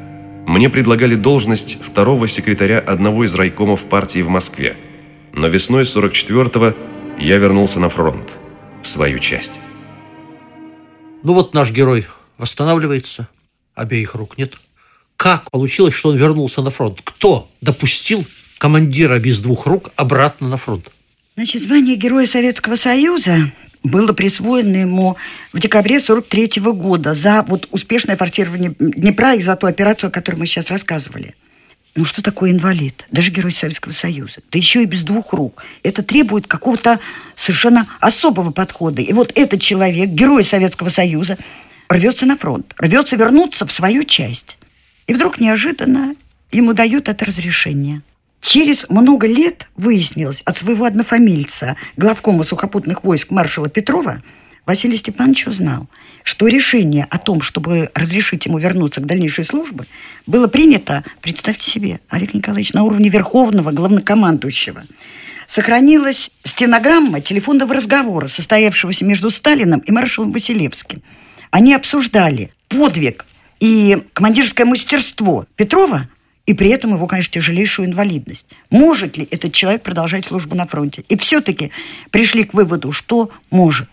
Мне 0.48 0.70
предлагали 0.70 1.14
должность 1.14 1.78
второго 1.82 2.28
секретаря 2.28 2.80
одного 2.80 3.24
из 3.24 3.36
райкомов 3.36 3.84
партии 3.84 4.24
в 4.24 4.30
Москве. 4.30 4.76
Но 5.32 5.48
весной 5.48 5.84
44-го 5.84 6.74
я 7.20 7.38
вернулся 7.38 7.80
на 7.80 7.90
фронт 7.90 8.30
в 8.82 8.88
свою 8.88 9.20
часть. 9.20 9.54
Ну 11.22 11.34
вот 11.34 11.54
наш 11.54 11.72
герой 11.72 12.08
восстанавливается, 12.40 13.28
обеих 13.76 14.16
рук 14.16 14.40
нет. 14.40 14.56
Как 15.18 15.52
получилось, 15.52 15.94
что 15.94 16.10
он 16.10 16.18
вернулся 16.18 16.64
на 16.64 16.72
фронт? 16.72 17.02
Кто 17.04 17.48
допустил 17.62 18.26
командира 18.58 19.20
без 19.20 19.38
двух 19.38 19.68
рук 19.68 19.92
обратно 19.96 20.50
на 20.50 20.58
фронт? 20.58 20.90
Значит, 21.36 21.64
звание 21.64 21.98
Героя 21.98 22.26
Советского 22.26 22.78
Союза 22.78 23.52
было 23.84 24.14
присвоено 24.14 24.78
ему 24.78 25.18
в 25.52 25.60
декабре 25.60 26.00
43 26.00 26.62
-го 26.62 26.72
года 26.72 27.14
за 27.14 27.44
вот 27.44 27.68
успешное 27.72 28.16
форсирование 28.16 28.74
Днепра 28.80 29.34
и 29.36 29.42
за 29.42 29.58
ту 29.58 29.68
операцию, 29.68 30.08
о 30.08 30.12
которой 30.12 30.38
мы 30.38 30.46
сейчас 30.46 30.72
рассказывали. 30.72 31.36
Ну 31.94 32.06
что 32.06 32.22
такое 32.22 32.52
инвалид? 32.52 33.06
Даже 33.12 33.32
герой 33.32 33.52
Советского 33.52 33.92
Союза. 33.92 34.38
Да 34.50 34.58
еще 34.58 34.82
и 34.82 34.86
без 34.86 35.04
двух 35.04 35.34
рук. 35.34 35.62
Это 35.84 36.04
требует 36.04 36.48
какого-то 36.48 37.02
совершенно 37.36 37.86
особого 38.00 38.52
подхода. 38.52 39.02
И 39.02 39.12
вот 39.12 39.34
этот 39.36 39.62
человек, 39.62 40.12
герой 40.12 40.46
Советского 40.46 40.88
Союза, 40.88 41.38
рвется 41.90 42.26
на 42.26 42.38
фронт, 42.38 42.74
рвется 42.78 43.18
вернуться 43.18 43.66
в 43.68 43.74
свою 43.74 44.06
часть. 44.06 44.58
И 45.08 45.14
вдруг 45.14 45.42
неожиданно 45.42 46.16
ему 46.54 46.74
дают 46.74 47.10
это 47.10 47.26
разрешение. 47.26 48.04
Через 48.46 48.88
много 48.90 49.26
лет 49.26 49.68
выяснилось 49.76 50.44
от 50.46 50.56
своего 50.56 50.86
однофамильца, 50.86 51.78
главкома 51.98 52.44
сухопутных 52.44 53.04
войск 53.04 53.32
маршала 53.32 53.70
Петрова, 53.70 54.22
Василий 54.68 54.98
Степанович 54.98 55.48
узнал, 55.48 55.90
что 56.22 56.48
решение 56.48 57.08
о 57.10 57.18
том, 57.18 57.42
чтобы 57.42 57.90
разрешить 57.96 58.46
ему 58.46 58.60
вернуться 58.60 59.02
к 59.02 59.08
дальнейшей 59.08 59.46
службе, 59.46 59.86
было 60.28 60.46
принято, 60.46 61.04
представьте 61.22 61.68
себе, 61.68 62.00
Олег 62.10 62.36
Николаевич, 62.36 62.74
на 62.74 62.84
уровне 62.84 63.10
верховного 63.10 63.72
главнокомандующего. 63.72 64.84
Сохранилась 65.48 66.30
стенограмма 66.44 67.22
телефонного 67.22 67.74
разговора, 67.74 68.28
состоявшегося 68.28 69.06
между 69.06 69.32
Сталином 69.32 69.80
и 69.80 69.92
маршалом 69.92 70.32
Василевским. 70.32 71.02
Они 71.50 71.74
обсуждали 71.74 72.54
подвиг 72.68 73.26
и 73.60 74.04
командирское 74.14 74.68
мастерство 74.68 75.48
Петрова 75.56 76.10
и 76.46 76.54
при 76.54 76.70
этом 76.70 76.94
его, 76.94 77.08
конечно, 77.08 77.34
тяжелейшую 77.34 77.88
инвалидность. 77.88 78.46
Может 78.70 79.18
ли 79.18 79.28
этот 79.30 79.54
человек 79.54 79.82
продолжать 79.82 80.26
службу 80.26 80.56
на 80.56 80.68
фронте? 80.68 81.04
И 81.10 81.18
все-таки 81.18 81.72
пришли 82.12 82.44
к 82.44 82.54
выводу, 82.54 82.92
что 82.92 83.32
может. 83.50 83.90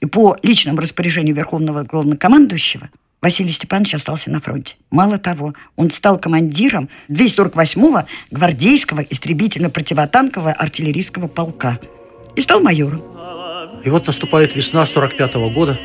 И 0.00 0.06
по 0.06 0.36
личному 0.42 0.80
распоряжению 0.80 1.34
Верховного 1.34 1.82
Главнокомандующего 1.82 2.90
Василий 3.22 3.52
Степанович 3.52 3.94
остался 3.94 4.30
на 4.30 4.38
фронте. 4.38 4.74
Мало 4.90 5.16
того, 5.16 5.54
он 5.76 5.90
стал 5.90 6.18
командиром 6.18 6.90
248-го 7.08 8.06
гвардейского 8.30 9.00
истребительно-противотанкового 9.00 10.52
артиллерийского 10.52 11.28
полка 11.28 11.78
и 12.36 12.42
стал 12.42 12.60
майором. 12.60 13.02
И 13.82 13.88
вот 13.88 14.06
наступает 14.06 14.54
весна 14.56 14.84
45 14.84 15.36
-го 15.36 15.50
года, 15.50 15.78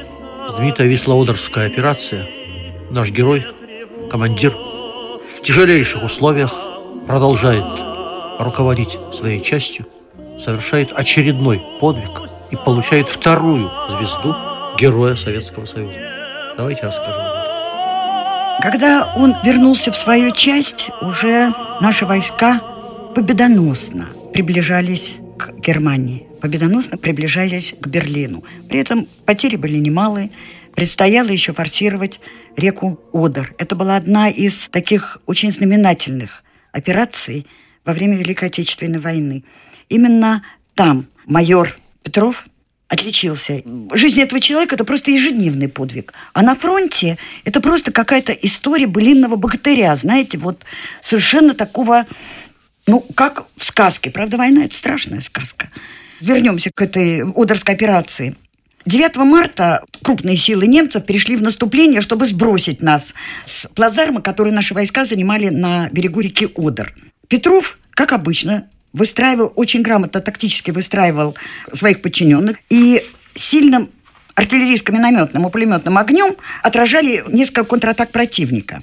знаменитая 0.49 0.87
Вислоодерская 0.87 1.67
операция. 1.67 2.27
Наш 2.91 3.09
герой, 3.11 3.45
командир, 4.11 4.53
в 5.39 5.41
тяжелейших 5.41 6.03
условиях 6.03 6.53
продолжает 7.07 7.63
руководить 8.39 8.97
своей 9.13 9.41
частью, 9.41 9.85
совершает 10.37 10.91
очередной 10.93 11.63
подвиг 11.79 12.29
и 12.51 12.57
получает 12.57 13.07
вторую 13.07 13.71
звезду 13.89 14.35
Героя 14.77 15.15
Советского 15.15 15.65
Союза. 15.65 15.97
Давайте 16.57 16.81
расскажем 16.83 17.21
об. 17.21 18.61
Когда 18.61 19.13
он 19.15 19.33
вернулся 19.45 19.93
в 19.93 19.97
свою 19.97 20.31
часть, 20.31 20.89
уже 21.01 21.53
наши 21.79 22.05
войска 22.05 22.61
победоносно 23.15 24.09
приближались 24.33 25.15
к 25.37 25.53
Германии, 25.53 26.27
победоносно 26.41 26.97
приближались 26.97 27.73
к 27.79 27.87
Берлину. 27.87 28.43
При 28.67 28.79
этом 28.79 29.07
потери 29.25 29.55
были 29.55 29.77
немалые, 29.77 30.31
предстояло 30.75 31.29
еще 31.29 31.53
форсировать 31.53 32.19
реку 32.59 32.99
Одер. 33.13 33.53
Это 33.57 33.75
была 33.75 33.95
одна 33.95 34.29
из 34.29 34.67
таких 34.67 35.17
очень 35.25 35.51
знаменательных 35.51 36.43
операций 36.71 37.47
во 37.85 37.93
время 37.93 38.17
Великой 38.17 38.49
Отечественной 38.49 38.99
войны. 38.99 39.43
Именно 39.87 40.43
там 40.75 41.07
майор 41.25 41.77
Петров 42.03 42.45
отличился. 42.87 43.61
Жизнь 43.93 44.19
этого 44.19 44.41
человека– 44.41 44.75
это 44.75 44.83
просто 44.83 45.11
ежедневный 45.11 45.69
подвиг. 45.69 46.13
А 46.33 46.41
на 46.41 46.55
фронте 46.55 47.17
это 47.45 47.61
просто 47.61 47.91
какая-то 47.91 48.33
история 48.33 48.87
былинного 48.87 49.35
богатыря, 49.35 49.95
знаете, 49.95 50.37
вот 50.37 50.63
совершенно 51.01 51.53
такого, 51.53 52.07
ну, 52.87 53.01
как 53.15 53.45
в 53.55 53.63
сказке. 53.63 54.09
Правда, 54.09 54.37
война– 54.37 54.63
это 54.65 54.75
страшная 54.75 55.21
сказка. 55.21 55.69
Вернемся 56.19 56.71
к 56.73 56.81
этой 56.81 57.21
Одерской 57.21 57.75
операции. 57.75 58.35
9 58.89 59.17
марта 59.17 59.83
крупные 60.01 60.35
силы 60.35 60.65
немцев 60.65 61.05
перешли 61.05 61.35
в 61.35 61.43
наступление, 61.43 62.01
чтобы 62.01 62.25
сбросить 62.25 62.81
нас 62.81 63.13
с 63.45 63.67
плацдарма, 63.67 64.19
который 64.19 64.51
наши 64.51 64.73
войска 64.73 65.05
занимали 65.05 65.49
на 65.49 65.89
берегу 65.91 66.21
реки 66.21 66.47
Одер. 66.57 66.95
Петров, 67.27 67.77
как 67.91 68.13
обычно, 68.13 68.67
выстраивал, 68.91 69.53
очень 69.55 69.83
грамотно 69.83 70.21
тактически 70.21 70.71
выстраивал 70.71 71.35
своих 71.71 72.01
подчиненных 72.01 72.57
и 72.71 73.05
сильным 73.35 73.91
артиллерийским, 74.33 74.95
минометным 74.95 75.45
и 75.45 75.51
пулеметным 75.51 75.95
огнем 75.95 76.35
отражали 76.63 77.23
несколько 77.27 77.65
контратак 77.65 78.09
противника. 78.09 78.81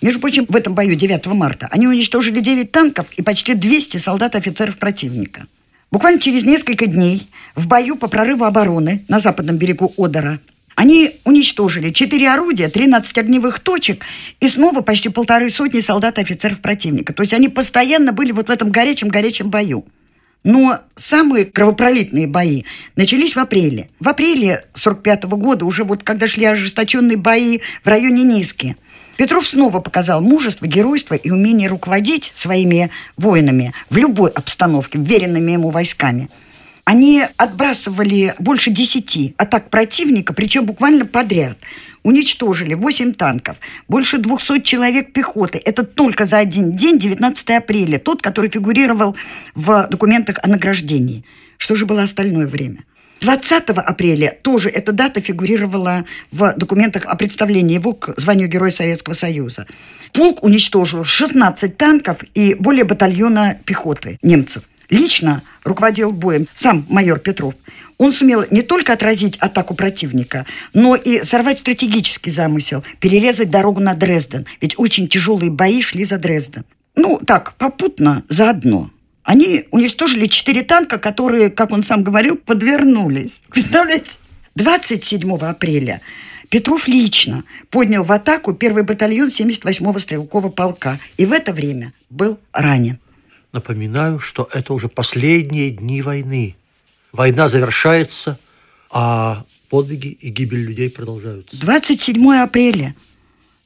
Между 0.00 0.20
прочим, 0.20 0.46
в 0.48 0.54
этом 0.54 0.74
бою 0.74 0.94
9 0.94 1.26
марта 1.26 1.66
они 1.72 1.88
уничтожили 1.88 2.38
9 2.38 2.70
танков 2.70 3.06
и 3.16 3.22
почти 3.22 3.54
200 3.54 3.96
солдат 3.96 4.36
и 4.36 4.38
офицеров 4.38 4.78
противника. 4.78 5.48
Буквально 5.90 6.20
через 6.20 6.44
несколько 6.44 6.86
дней 6.86 7.28
в 7.54 7.66
бою 7.66 7.96
по 7.96 8.08
прорыву 8.08 8.44
обороны 8.44 9.04
на 9.08 9.20
западном 9.20 9.56
берегу 9.56 9.92
Одера 9.96 10.38
они 10.78 11.16
уничтожили 11.24 11.90
4 11.90 12.30
орудия, 12.30 12.68
13 12.68 13.18
огневых 13.18 13.58
точек 13.58 14.04
и 14.38 14.48
снова 14.48 14.80
почти 14.80 15.08
полторы 15.08 15.50
сотни 15.50 15.80
солдат 15.80 16.18
и 16.18 16.20
офицеров 16.20 16.60
противника. 16.60 17.12
То 17.12 17.24
есть 17.24 17.32
они 17.32 17.48
постоянно 17.48 18.12
были 18.12 18.30
вот 18.30 18.46
в 18.46 18.50
этом 18.52 18.70
горячем-горячем 18.70 19.50
бою. 19.50 19.84
Но 20.44 20.78
самые 20.94 21.46
кровопролитные 21.46 22.28
бои 22.28 22.62
начались 22.94 23.34
в 23.34 23.40
апреле. 23.40 23.90
В 23.98 24.08
апреле 24.08 24.66
45 24.74 25.24
-го 25.24 25.36
года, 25.36 25.64
уже 25.64 25.82
вот 25.82 26.04
когда 26.04 26.28
шли 26.28 26.44
ожесточенные 26.44 27.16
бои 27.16 27.58
в 27.82 27.88
районе 27.88 28.22
Низки, 28.22 28.76
Петров 29.18 29.46
снова 29.46 29.80
показал 29.80 30.22
мужество, 30.22 30.66
геройство 30.66 31.14
и 31.14 31.30
умение 31.30 31.68
руководить 31.68 32.32
своими 32.34 32.90
воинами 33.18 33.74
в 33.90 33.98
любой 33.98 34.30
обстановке, 34.30 34.98
веренными 34.98 35.52
ему 35.52 35.68
войсками– 35.70 36.30
они 36.88 37.22
отбрасывали 37.36 38.34
больше 38.38 38.70
десяти 38.70 39.34
атак 39.36 39.68
противника, 39.68 40.32
причем 40.32 40.64
буквально 40.64 41.04
подряд. 41.04 41.58
Уничтожили 42.02 42.72
8 42.72 43.12
танков, 43.12 43.58
больше 43.88 44.16
200 44.16 44.62
человек 44.62 45.12
пехоты. 45.12 45.60
Это 45.62 45.84
только 45.84 46.24
за 46.24 46.38
один 46.38 46.74
день, 46.76 46.98
19 46.98 47.50
апреля, 47.50 47.98
тот, 47.98 48.22
который 48.22 48.48
фигурировал 48.48 49.16
в 49.54 49.86
документах 49.90 50.38
о 50.42 50.48
награждении. 50.48 51.26
Что 51.58 51.76
же 51.76 51.84
было 51.84 52.04
остальное 52.04 52.46
время? 52.46 52.86
20 53.20 53.68
апреля 53.70 54.36
тоже 54.42 54.68
эта 54.68 54.92
дата 54.92 55.20
фигурировала 55.20 56.04
в 56.30 56.54
документах 56.56 57.04
о 57.06 57.16
представлении 57.16 57.74
его 57.74 57.92
к 57.92 58.14
званию 58.18 58.48
Героя 58.48 58.70
Советского 58.70 59.14
Союза. 59.14 59.66
Полк 60.12 60.42
уничтожил 60.42 61.04
16 61.04 61.76
танков 61.76 62.18
и 62.34 62.54
более 62.54 62.84
батальона 62.84 63.58
пехоты 63.64 64.18
немцев 64.22 64.62
лично 64.90 65.42
руководил 65.64 66.12
боем 66.12 66.46
сам 66.54 66.86
майор 66.88 67.18
Петров. 67.18 67.54
Он 67.98 68.12
сумел 68.12 68.44
не 68.50 68.62
только 68.62 68.92
отразить 68.92 69.36
атаку 69.38 69.74
противника, 69.74 70.46
но 70.72 70.94
и 70.94 71.24
сорвать 71.24 71.58
стратегический 71.58 72.30
замысел, 72.30 72.84
перерезать 73.00 73.50
дорогу 73.50 73.80
на 73.80 73.94
Дрезден. 73.94 74.46
Ведь 74.60 74.78
очень 74.78 75.08
тяжелые 75.08 75.50
бои 75.50 75.82
шли 75.82 76.04
за 76.04 76.18
Дрезден. 76.18 76.64
Ну, 76.94 77.20
так, 77.24 77.54
попутно, 77.54 78.22
заодно. 78.28 78.90
Они 79.28 79.66
уничтожили 79.72 80.24
четыре 80.24 80.62
танка, 80.62 80.98
которые, 80.98 81.50
как 81.50 81.70
он 81.70 81.82
сам 81.82 82.02
говорил, 82.02 82.34
подвернулись. 82.36 83.42
Представляете? 83.50 84.12
27 84.54 85.30
апреля 85.36 86.00
Петров 86.48 86.88
лично 86.88 87.44
поднял 87.68 88.04
в 88.04 88.10
атаку 88.10 88.54
первый 88.54 88.84
батальон 88.84 89.28
78-го 89.28 89.98
стрелкового 89.98 90.48
полка. 90.48 90.98
И 91.18 91.26
в 91.26 91.32
это 91.32 91.52
время 91.52 91.92
был 92.08 92.40
ранен. 92.54 93.00
Напоминаю, 93.52 94.18
что 94.18 94.48
это 94.50 94.72
уже 94.72 94.88
последние 94.88 95.72
дни 95.72 96.00
войны. 96.00 96.56
Война 97.12 97.50
завершается, 97.50 98.38
а 98.90 99.44
подвиги 99.68 100.08
и 100.08 100.30
гибель 100.30 100.64
людей 100.64 100.88
продолжаются. 100.88 101.60
27 101.60 102.34
апреля. 102.36 102.94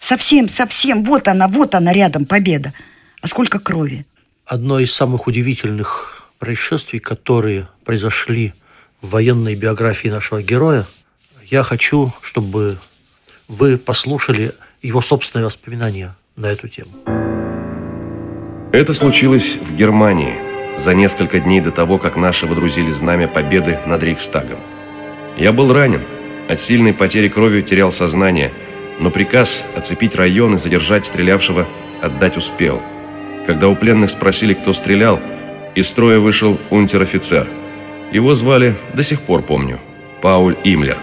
Совсем, 0.00 0.48
совсем. 0.48 1.04
Вот 1.04 1.28
она, 1.28 1.46
вот 1.46 1.76
она 1.76 1.92
рядом, 1.92 2.26
победа. 2.26 2.72
А 3.20 3.28
сколько 3.28 3.60
крови? 3.60 4.04
Одно 4.44 4.80
из 4.80 4.92
самых 4.92 5.26
удивительных 5.26 6.28
происшествий, 6.38 6.98
которые 6.98 7.68
произошли 7.84 8.54
в 9.00 9.10
военной 9.10 9.54
биографии 9.54 10.08
нашего 10.08 10.42
героя, 10.42 10.86
я 11.44 11.62
хочу, 11.62 12.12
чтобы 12.20 12.78
вы 13.46 13.78
послушали 13.78 14.52
его 14.82 15.00
собственные 15.00 15.46
воспоминания 15.46 16.16
на 16.36 16.46
эту 16.46 16.68
тему. 16.68 16.90
Это 18.72 18.94
случилось 18.94 19.56
в 19.56 19.76
Германии 19.76 20.34
за 20.78 20.94
несколько 20.94 21.38
дней 21.38 21.60
до 21.60 21.70
того, 21.70 21.98
как 21.98 22.16
наши 22.16 22.46
водрузили 22.46 22.90
знамя 22.90 23.28
победы 23.28 23.78
над 23.86 24.02
Рейхстагом. 24.02 24.58
Я 25.36 25.52
был 25.52 25.72
ранен, 25.72 26.02
от 26.48 26.58
сильной 26.58 26.92
потери 26.92 27.28
крови 27.28 27.62
терял 27.62 27.92
сознание, 27.92 28.52
но 28.98 29.10
приказ 29.10 29.64
оцепить 29.76 30.16
район 30.16 30.56
и 30.56 30.58
задержать 30.58 31.06
стрелявшего 31.06 31.66
отдать 32.00 32.36
успел. 32.36 32.82
Когда 33.46 33.68
у 33.68 33.74
пленных 33.74 34.10
спросили, 34.10 34.54
кто 34.54 34.72
стрелял, 34.72 35.20
из 35.74 35.88
строя 35.88 36.18
вышел 36.18 36.58
унтер-офицер. 36.70 37.46
Его 38.12 38.34
звали, 38.34 38.74
до 38.94 39.02
сих 39.02 39.20
пор 39.20 39.42
помню, 39.42 39.78
Пауль 40.20 40.56
Имлер. 40.64 40.98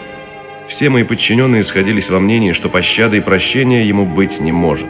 Все 0.68 0.90
мои 0.90 1.04
подчиненные 1.04 1.64
сходились 1.64 2.10
во 2.10 2.20
мнении, 2.20 2.52
что 2.52 2.70
пощады 2.70 3.18
и 3.18 3.22
прощения 3.22 3.86
ему 3.86 4.06
быть 4.06 4.40
не 4.40 4.52
может. 4.52 4.88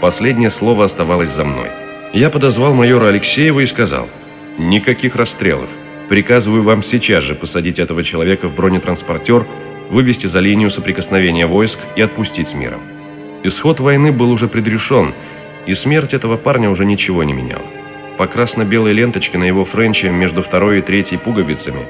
Последнее 0.00 0.50
слово 0.50 0.84
оставалось 0.84 1.30
за 1.30 1.44
мной. 1.44 1.68
Я 2.14 2.30
подозвал 2.30 2.74
майора 2.74 3.08
Алексеева 3.08 3.60
и 3.60 3.66
сказал, 3.66 4.08
«Никаких 4.56 5.16
расстрелов. 5.16 5.68
Приказываю 6.08 6.62
вам 6.62 6.82
сейчас 6.82 7.24
же 7.24 7.34
посадить 7.34 7.78
этого 7.78 8.02
человека 8.02 8.48
в 8.48 8.54
бронетранспортер, 8.54 9.46
вывести 9.90 10.26
за 10.26 10.40
линию 10.40 10.70
соприкосновения 10.70 11.46
войск 11.46 11.80
и 11.96 12.02
отпустить 12.02 12.48
с 12.48 12.54
миром». 12.54 12.80
Исход 13.42 13.80
войны 13.80 14.12
был 14.12 14.30
уже 14.30 14.48
предрешен, 14.48 15.12
и 15.70 15.74
смерть 15.74 16.14
этого 16.14 16.36
парня 16.36 16.68
уже 16.68 16.84
ничего 16.84 17.22
не 17.22 17.32
меняла. 17.32 17.62
По 18.18 18.26
красно-белой 18.26 18.92
ленточке 18.92 19.38
на 19.38 19.44
его 19.44 19.64
френче 19.64 20.10
между 20.10 20.42
второй 20.42 20.80
и 20.80 20.82
третьей 20.82 21.16
пуговицами 21.16 21.82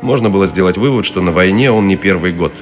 можно 0.00 0.28
было 0.28 0.48
сделать 0.48 0.76
вывод, 0.76 1.04
что 1.06 1.20
на 1.20 1.30
войне 1.30 1.70
он 1.70 1.86
не 1.86 1.96
первый 1.96 2.32
год. 2.32 2.52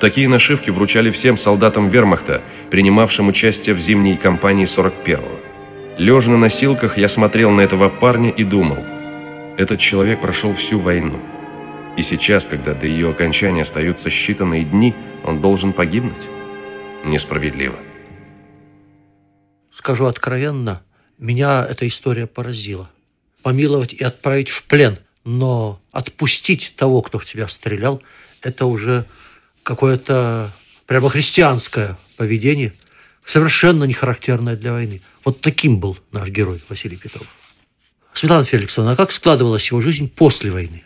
Такие 0.00 0.28
нашивки 0.28 0.68
вручали 0.68 1.10
всем 1.10 1.38
солдатам 1.38 1.88
вермахта, 1.88 2.42
принимавшим 2.70 3.28
участие 3.28 3.74
в 3.74 3.80
зимней 3.80 4.18
кампании 4.18 4.66
41-го. 4.66 5.40
Лежа 5.96 6.30
на 6.30 6.36
носилках, 6.36 6.98
я 6.98 7.08
смотрел 7.08 7.50
на 7.50 7.62
этого 7.62 7.88
парня 7.88 8.28
и 8.28 8.44
думал, 8.44 8.84
этот 9.56 9.80
человек 9.80 10.20
прошел 10.20 10.52
всю 10.52 10.78
войну. 10.78 11.18
И 11.96 12.02
сейчас, 12.02 12.44
когда 12.44 12.74
до 12.74 12.86
ее 12.86 13.08
окончания 13.08 13.62
остаются 13.62 14.10
считанные 14.10 14.64
дни, 14.64 14.94
он 15.24 15.40
должен 15.40 15.72
погибнуть? 15.72 16.12
Несправедливо. 17.06 17.76
Скажу 19.74 20.06
откровенно, 20.06 20.82
меня 21.18 21.66
эта 21.68 21.86
история 21.88 22.26
поразила. 22.28 22.88
Помиловать 23.42 23.92
и 23.92 24.04
отправить 24.04 24.48
в 24.48 24.62
плен, 24.62 24.98
но 25.24 25.80
отпустить 25.90 26.74
того, 26.76 27.02
кто 27.02 27.18
в 27.18 27.26
тебя 27.26 27.48
стрелял, 27.48 28.00
это 28.40 28.66
уже 28.66 29.04
какое-то 29.64 30.52
прямо 30.86 31.10
христианское 31.10 31.98
поведение, 32.16 32.72
совершенно 33.24 33.84
не 33.84 33.94
характерное 33.94 34.56
для 34.56 34.72
войны. 34.72 35.02
Вот 35.24 35.40
таким 35.40 35.78
был 35.78 35.98
наш 36.12 36.28
герой 36.28 36.62
Василий 36.68 36.96
Петров. 36.96 37.26
Светлана 38.12 38.44
Феликсовна, 38.44 38.92
а 38.92 38.96
как 38.96 39.10
складывалась 39.10 39.68
его 39.70 39.80
жизнь 39.80 40.08
после 40.08 40.52
войны? 40.52 40.84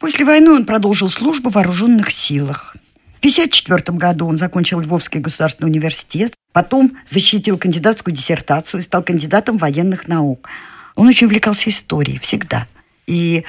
После 0.00 0.24
войны 0.24 0.50
он 0.50 0.66
продолжил 0.66 1.08
службу 1.08 1.50
в 1.50 1.54
вооруженных 1.54 2.10
силах. 2.10 2.74
В 3.22 3.24
1954 3.24 3.96
году 3.98 4.26
он 4.26 4.36
закончил 4.36 4.80
Львовский 4.80 5.20
государственный 5.20 5.68
университет, 5.68 6.34
потом 6.52 6.98
защитил 7.08 7.56
кандидатскую 7.56 8.12
диссертацию 8.12 8.80
и 8.80 8.82
стал 8.82 9.04
кандидатом 9.04 9.58
военных 9.58 10.08
наук. 10.08 10.48
Он 10.96 11.06
очень 11.06 11.28
увлекался 11.28 11.70
историей, 11.70 12.18
всегда. 12.18 12.66
И 13.06 13.44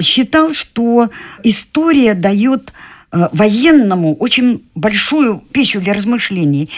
считал, 0.00 0.54
что 0.54 1.10
история 1.42 2.14
дает 2.14 2.72
Э, 3.10 3.28
военному 3.32 4.14
очень 4.16 4.68
большую 4.74 5.38
пищу 5.38 5.80
для 5.80 5.94
размышлений 5.94 6.68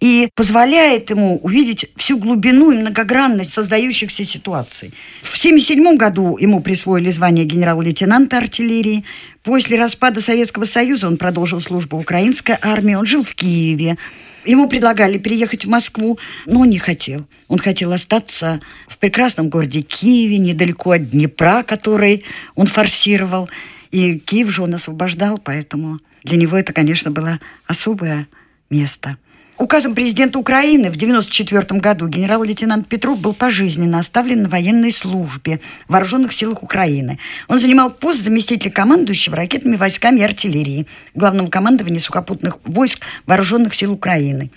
и 0.00 0.28
позволяет 0.34 1.08
ему 1.08 1.38
увидеть 1.38 1.90
всю 1.96 2.18
глубину 2.18 2.72
и 2.72 2.76
многогранность 2.76 3.54
создающихся 3.54 4.22
ситуаций. 4.26 4.92
В 5.22 5.34
1977 5.38 5.96
году 5.96 6.36
ему 6.36 6.60
присвоили 6.60 7.10
звание 7.10 7.46
генерал-лейтенанта 7.46 8.36
артиллерии. 8.36 9.04
После 9.48 9.78
распада 9.78 10.20
Советского 10.20 10.66
Союза 10.66 11.06
он 11.06 11.16
продолжил 11.16 11.58
службу 11.62 11.96
в 11.96 12.00
украинской 12.00 12.58
армии. 12.60 12.92
Он 12.92 13.06
жил 13.06 13.24
в 13.24 13.32
Киеве. 13.32 13.96
Ему 14.44 14.68
предлагали 14.68 15.16
переехать 15.16 15.64
в 15.64 15.70
Москву, 15.70 16.18
но 16.44 16.60
он 16.60 16.68
не 16.68 16.76
хотел. 16.76 17.24
Он 17.48 17.56
хотел 17.58 17.94
остаться 17.94 18.60
в 18.88 18.98
прекрасном 18.98 19.48
городе 19.48 19.80
Киеве, 19.80 20.36
недалеко 20.36 20.90
от 20.90 21.08
Днепра, 21.08 21.62
который 21.62 22.24
он 22.56 22.66
форсировал. 22.66 23.48
И 23.90 24.18
Киев 24.18 24.50
же 24.50 24.60
он 24.60 24.74
освобождал, 24.74 25.38
поэтому 25.38 26.00
для 26.24 26.36
него 26.36 26.54
это, 26.54 26.74
конечно, 26.74 27.10
было 27.10 27.40
особое 27.66 28.28
место. 28.68 29.16
Указом 29.58 29.96
президента 29.96 30.38
Украины 30.38 30.84
в 30.84 30.94
1994 30.94 31.80
году 31.80 32.06
генерал-лейтенант 32.06 32.86
Петров 32.86 33.18
был 33.18 33.34
пожизненно 33.34 33.98
оставлен 33.98 34.42
на 34.42 34.48
военной 34.48 34.92
службе 34.92 35.58
в 35.88 35.92
Вооруженных 35.92 36.32
силах 36.32 36.62
Украины. 36.62 37.18
Он 37.48 37.58
занимал 37.58 37.90
пост 37.90 38.22
заместителя 38.22 38.70
командующего 38.70 39.34
ракетными 39.34 39.74
войсками 39.74 40.20
и 40.20 40.22
артиллерией 40.22 40.86
Главного 41.14 41.48
командования 41.48 41.98
сухопутных 41.98 42.58
войск 42.64 43.00
Вооруженных 43.26 43.74
сил 43.74 43.92
Украины. 43.92 44.52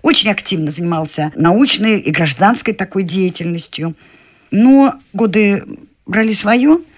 Очень 0.00 0.30
активно 0.30 0.70
занимался 0.70 1.32
научной 1.36 2.00
и 2.00 2.10
гражданской 2.10 2.72
такой 2.72 3.02
деятельностью. 3.02 3.94
Но 4.50 4.94
годы 5.12 5.64
брали 6.06 6.32
свое– 6.32 6.80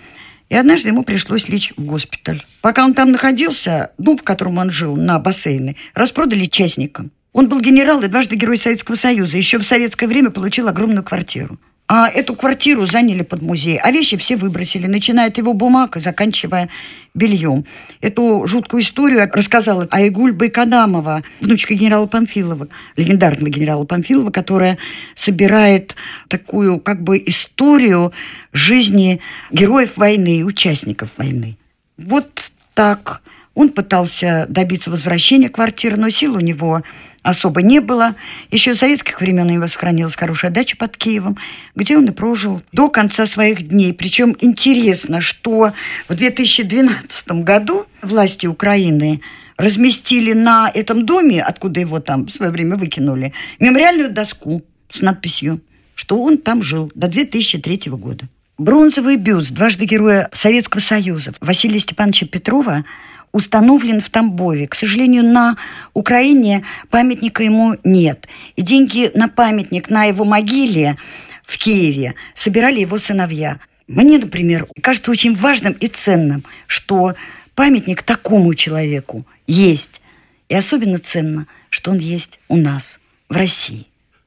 и 0.48 0.56
однажды 0.56 0.88
ему 0.88 1.02
пришлось 1.02 1.48
лечь 1.48 1.74
в 1.76 1.84
госпиталь. 1.84 2.42
Пока 2.62 2.84
он 2.84 2.94
там 2.94 3.12
находился, 3.12 3.90
дом, 3.98 4.16
в 4.16 4.22
котором 4.22 4.56
он 4.56 4.70
жил, 4.70 4.96
на 4.96 5.18
бассейне, 5.18 5.76
распродали 5.94 6.46
частникам. 6.46 7.10
Он 7.32 7.48
был 7.48 7.60
генерал 7.60 8.02
и 8.02 8.08
дважды 8.08 8.36
герой 8.36 8.56
Советского 8.56 8.96
Союза. 8.96 9.36
Еще 9.36 9.58
в 9.58 9.64
советское 9.64 10.06
время 10.06 10.30
получил 10.30 10.68
огромную 10.68 11.04
квартиру. 11.04 11.58
А 11.90 12.06
эту 12.06 12.34
квартиру 12.34 12.84
заняли 12.84 13.22
под 13.22 13.40
музей, 13.40 13.78
а 13.78 13.90
вещи 13.90 14.18
все 14.18 14.36
выбросили, 14.36 14.86
начиная 14.86 15.28
от 15.28 15.38
его 15.38 15.54
бумаг 15.54 15.96
и 15.96 16.00
заканчивая 16.00 16.68
бельем. 17.14 17.64
Эту 18.02 18.46
жуткую 18.46 18.82
историю 18.82 19.26
рассказала 19.32 19.88
Айгуль 19.90 20.32
Байкадамова, 20.32 21.22
внучка 21.40 21.72
генерала 21.72 22.06
Панфилова, 22.06 22.68
легендарного 22.96 23.48
генерала 23.48 23.84
Панфилова, 23.84 24.30
которая 24.30 24.76
собирает 25.14 25.96
такую 26.28 26.78
как 26.78 27.02
бы 27.02 27.22
историю 27.24 28.12
жизни 28.52 29.20
героев 29.50 29.92
войны 29.96 30.40
и 30.40 30.44
участников 30.44 31.08
войны. 31.16 31.56
Вот 31.96 32.50
так. 32.74 33.22
Он 33.54 33.70
пытался 33.70 34.46
добиться 34.48 34.90
возвращения 34.90 35.48
квартиры, 35.48 35.96
но 35.96 36.10
сил 36.10 36.36
у 36.36 36.40
него 36.40 36.82
особо 37.28 37.60
не 37.60 37.80
было. 37.80 38.14
Еще 38.50 38.74
с 38.74 38.78
советских 38.78 39.20
времен 39.20 39.48
у 39.48 39.50
него 39.50 39.68
сохранилась 39.68 40.16
хорошая 40.16 40.50
дача 40.50 40.76
под 40.76 40.96
Киевом, 40.96 41.36
где 41.74 41.98
он 41.98 42.06
и 42.06 42.10
прожил 42.10 42.62
до 42.72 42.88
конца 42.88 43.26
своих 43.26 43.68
дней. 43.68 43.92
Причем 43.92 44.34
интересно, 44.40 45.20
что 45.20 45.72
в 46.08 46.14
2012 46.14 47.28
году 47.42 47.84
власти 48.02 48.46
Украины 48.46 49.20
разместили 49.58 50.32
на 50.32 50.70
этом 50.72 51.04
доме, 51.04 51.42
откуда 51.42 51.80
его 51.80 52.00
там 52.00 52.26
в 52.26 52.30
свое 52.30 52.50
время 52.50 52.76
выкинули, 52.76 53.34
мемориальную 53.58 54.10
доску 54.10 54.62
с 54.88 55.02
надписью, 55.02 55.60
что 55.94 56.22
он 56.22 56.38
там 56.38 56.62
жил 56.62 56.90
до 56.94 57.08
2003 57.08 57.90
года. 57.92 58.26
Бронзовый 58.56 59.16
бюст 59.16 59.52
дважды 59.52 59.84
героя 59.84 60.30
Советского 60.32 60.80
Союза 60.80 61.34
Василия 61.40 61.80
Степановича 61.80 62.26
Петрова– 62.26 62.86
установлен 63.32 64.00
в 64.00 64.10
Тамбове. 64.10 64.66
К 64.66 64.74
сожалению, 64.74 65.24
на 65.24 65.56
Украине 65.94 66.64
памятника 66.90 67.42
ему 67.42 67.76
нет. 67.84 68.26
И 68.56 68.62
деньги 68.62 69.10
на 69.14 69.28
памятник 69.28 69.90
на 69.90 70.04
его 70.04 70.24
могиле 70.24 70.96
в 71.44 71.56
Киеве 71.58 72.14
собирали 72.34 72.80
его 72.80 72.98
сыновья. 72.98 73.58
Мне, 73.86 74.18
например, 74.18 74.66
кажется 74.82 75.10
очень 75.10 75.34
важным 75.34 75.72
и 75.72 75.86
ценным, 75.88 76.44
что 76.66 77.14
памятник 77.54 78.02
такому 78.02 78.54
человеку 78.54 79.26
есть. 79.46 80.00
И 80.48 80.54
особенно 80.54 80.98
ценно, 80.98 81.46
что 81.70 81.90
он 81.90 81.98
есть 81.98 82.38
у 82.48 82.56
нас, 82.56 82.98
в 83.28 83.36
России. 83.36 83.86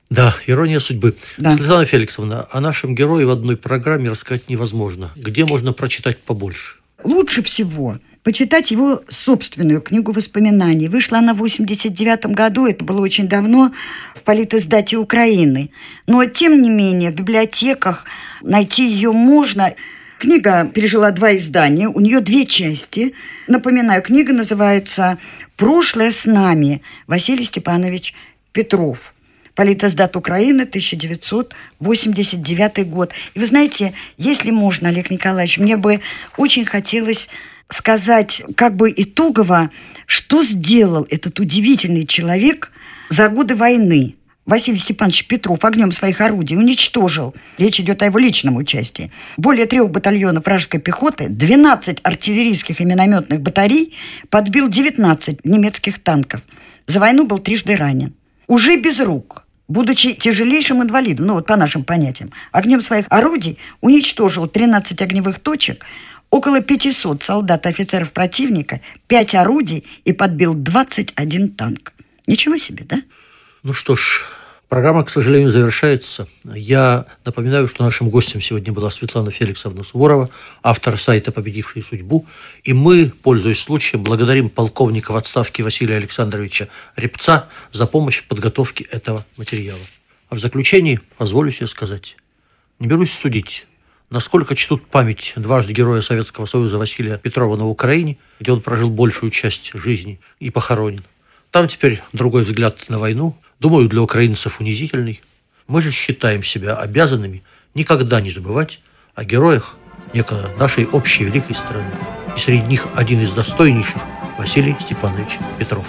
Да, 0.10 0.36
ирония 0.46 0.80
судьбы. 0.80 1.16
Да. 1.38 1.56
Светлана 1.56 1.86
Феликсовна, 1.86 2.48
о 2.52 2.60
нашем 2.60 2.96
герое 2.96 3.26
в 3.26 3.30
одной 3.30 3.56
программе 3.56 4.10
рассказать 4.10 4.50
невозможно. 4.50 5.12
Где 5.16 5.46
можно 5.46 5.74
прочитать 5.74 6.18
побольше? 6.18 6.80
Лучше 7.04 7.42
всего– 7.42 8.00
почитать 8.24 8.72
его 8.72 9.02
собственную 9.10 9.82
книгу 9.82 10.12
воспоминаний. 10.12 10.90
Вышла 10.90 11.20
она 11.20 11.34
в 11.34 11.38
89 11.38 12.26
году, 12.28 12.68
это 12.68 12.86
было 12.86 13.02
очень 13.02 13.28
давно, 13.28 13.72
в 14.16 14.22
политиздате 14.24 14.98
Украины. 14.98 15.72
Но, 16.08 16.26
тем 16.26 16.62
не 16.62 16.70
менее, 16.70 17.12
в 17.12 17.16
библиотеках 17.16 18.06
найти 18.42 18.88
ее 18.88 19.12
можно. 19.12 19.74
Книга 20.20 20.70
пережила 20.72 21.12
два 21.12 21.36
издания, 21.36 21.88
у 21.88 22.00
нее 22.00 22.22
две 22.22 22.46
части. 22.46 23.16
Напоминаю, 23.48 24.04
книга 24.04 24.34
называется 24.34 25.18
«Прошлое 25.58 26.12
с 26.12 26.26
нами» 26.26 26.84
Василий 27.08 27.46
Степанович 27.46 28.14
Петров. 28.52 29.16
Политоздат 29.56 30.16
Украины, 30.16 30.62
1989 30.62 32.88
год. 32.88 33.12
И 33.34 33.40
вы 33.40 33.48
знаете, 33.48 33.94
если 34.18 34.52
можно, 34.52 34.90
Олег 34.90 35.10
Николаевич, 35.10 35.58
мне 35.58 35.76
бы 35.76 36.02
очень 36.38 36.66
хотелось 36.66 37.28
сказать 37.74 38.42
как 38.56 38.76
бы 38.76 38.94
итогово, 38.96 39.72
что 40.06 40.44
сделал 40.44 41.08
этот 41.10 41.40
удивительный 41.40 42.06
человек 42.06 42.72
за 43.10 43.30
годы 43.30 43.56
войны. 43.56 44.16
Василий 44.46 44.78
Степанович 44.78 45.28
Петров 45.28 45.64
огнем 45.64 45.92
своих 45.92 46.20
орудий 46.20 46.58
уничтожил, 46.58 47.34
речь 47.58 47.80
идет 47.80 48.02
о 48.02 48.06
его 48.06 48.18
личном 48.18 48.58
участии, 48.58 49.12
более 49.38 49.68
трех 49.68 49.90
батальонов 49.92 50.46
вражеской 50.46 50.80
пехоты, 50.80 51.28
12 51.30 52.00
артиллерийских 52.04 52.82
и 52.82 52.86
минометных 52.86 53.40
батарей, 53.42 53.96
подбил 54.30 54.68
19 54.68 55.46
немецких 55.46 56.00
танков. 56.00 56.42
За 56.88 57.00
войну 57.00 57.26
был 57.26 57.38
трижды 57.38 57.78
ранен. 57.78 58.14
Уже 58.48 58.78
без 58.78 59.00
рук, 59.00 59.46
будучи 59.68 60.14
тяжелейшим 60.14 60.82
инвалидом, 60.82 61.28
ну 61.28 61.34
вот 61.36 61.46
по 61.46 61.56
нашим 61.56 61.84
понятиям, 61.84 62.32
огнем 62.52 62.82
своих 62.82 63.06
орудий 63.10 63.60
уничтожил 63.80 64.48
13 64.48 65.02
огневых 65.02 65.40
точек, 65.40 65.86
около 66.32 66.62
500 66.62 67.22
солдат 67.22 67.66
и 67.68 67.70
офицеров 67.70 68.12
противника, 68.12 68.82
5 69.08 69.36
орудий 69.36 69.86
и 70.06 70.14
подбил 70.14 70.56
21 70.56 71.52
танк. 71.52 71.94
Ничего 72.26 72.58
себе, 72.58 72.86
да? 72.86 73.02
Ну 73.64 73.74
что 73.74 73.96
ж, 73.96 74.24
программа, 74.70 75.04
к 75.04 75.10
сожалению, 75.10 75.52
завершается. 75.52 76.28
Я 76.44 77.06
напоминаю, 77.26 77.68
что 77.68 77.84
нашим 77.84 78.10
гостем 78.10 78.42
сегодня 78.42 78.72
была 78.74 78.90
Светлана 78.90 79.30
Феликсовна 79.30 79.84
Суворова, 79.84 80.30
автор 80.64 80.98
сайта 80.98 81.32
«Победивший 81.32 81.84
судьбу». 81.84 82.26
И 82.64 82.74
мы, 82.74 83.12
пользуясь 83.22 83.60
случаем, 83.60 84.04
благодарим 84.04 84.50
полковника 84.50 85.12
в 85.12 85.18
отставке 85.18 85.64
Василия 85.64 85.98
Александровича 85.98 86.70
Репца 86.96 87.50
за 87.72 87.86
помощь 87.86 88.22
в 88.22 88.28
подготовке 88.28 88.86
этого 88.86 89.26
материала. 89.38 89.82
А 90.30 90.36
в 90.36 90.40
заключении 90.40 91.02
позволю 91.18 91.52
себе 91.52 91.68
сказать, 91.68 92.16
не 92.80 92.88
берусь 92.88 93.12
судить, 93.12 93.68
насколько 94.12 94.56
чтут 94.56 94.86
память 94.86 95.34
дважды 95.36 95.74
героя 95.74 96.02
Советского 96.02 96.46
Союза 96.46 96.78
Василия 96.78 97.18
Петрова 97.18 97.56
на 97.56 97.66
Украине, 97.66 98.18
где 98.40 98.52
он 98.52 98.62
прожил 98.62 98.90
большую 98.90 99.32
часть 99.32 99.72
жизни 99.74 100.20
и 100.40 100.52
похоронен. 100.52 101.04
Там 101.50 101.68
теперь 101.68 102.04
другой 102.14 102.44
взгляд 102.44 102.78
на 102.90 103.00
войну, 103.00 103.36
думаю, 103.60 103.90
для 103.90 104.02
украинцев 104.02 104.60
унизительный. 104.60 105.22
Мы 105.68 105.82
же 105.82 105.92
считаем 105.92 106.44
себя 106.44 106.76
обязанными 106.76 107.42
никогда 107.74 108.22
не 108.22 108.30
забывать 108.30 108.82
о 109.16 109.24
героях 109.24 109.78
некогда 110.14 110.52
нашей 110.58 110.86
общей 110.86 111.24
великой 111.24 111.56
страны. 111.56 111.92
И 112.36 112.40
среди 112.40 112.64
них 112.64 112.88
один 112.96 113.22
из 113.22 113.32
достойнейших– 113.32 114.02
Василий 114.38 114.76
Степанович 114.82 115.40
Петров. 115.58 115.86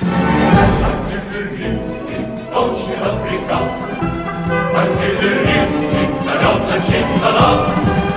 Артиллеристы, 4.74 6.08
на 6.24 6.80
честь 6.80 7.22
на 7.22 7.32
нас, 7.32 8.11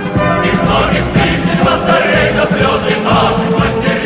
многих 0.66 1.04
тысяч 1.14 1.58
батарей 1.64 2.32
за 2.34 2.46
слезы 2.46 3.00
наших 3.00 3.50
матерей, 3.56 4.05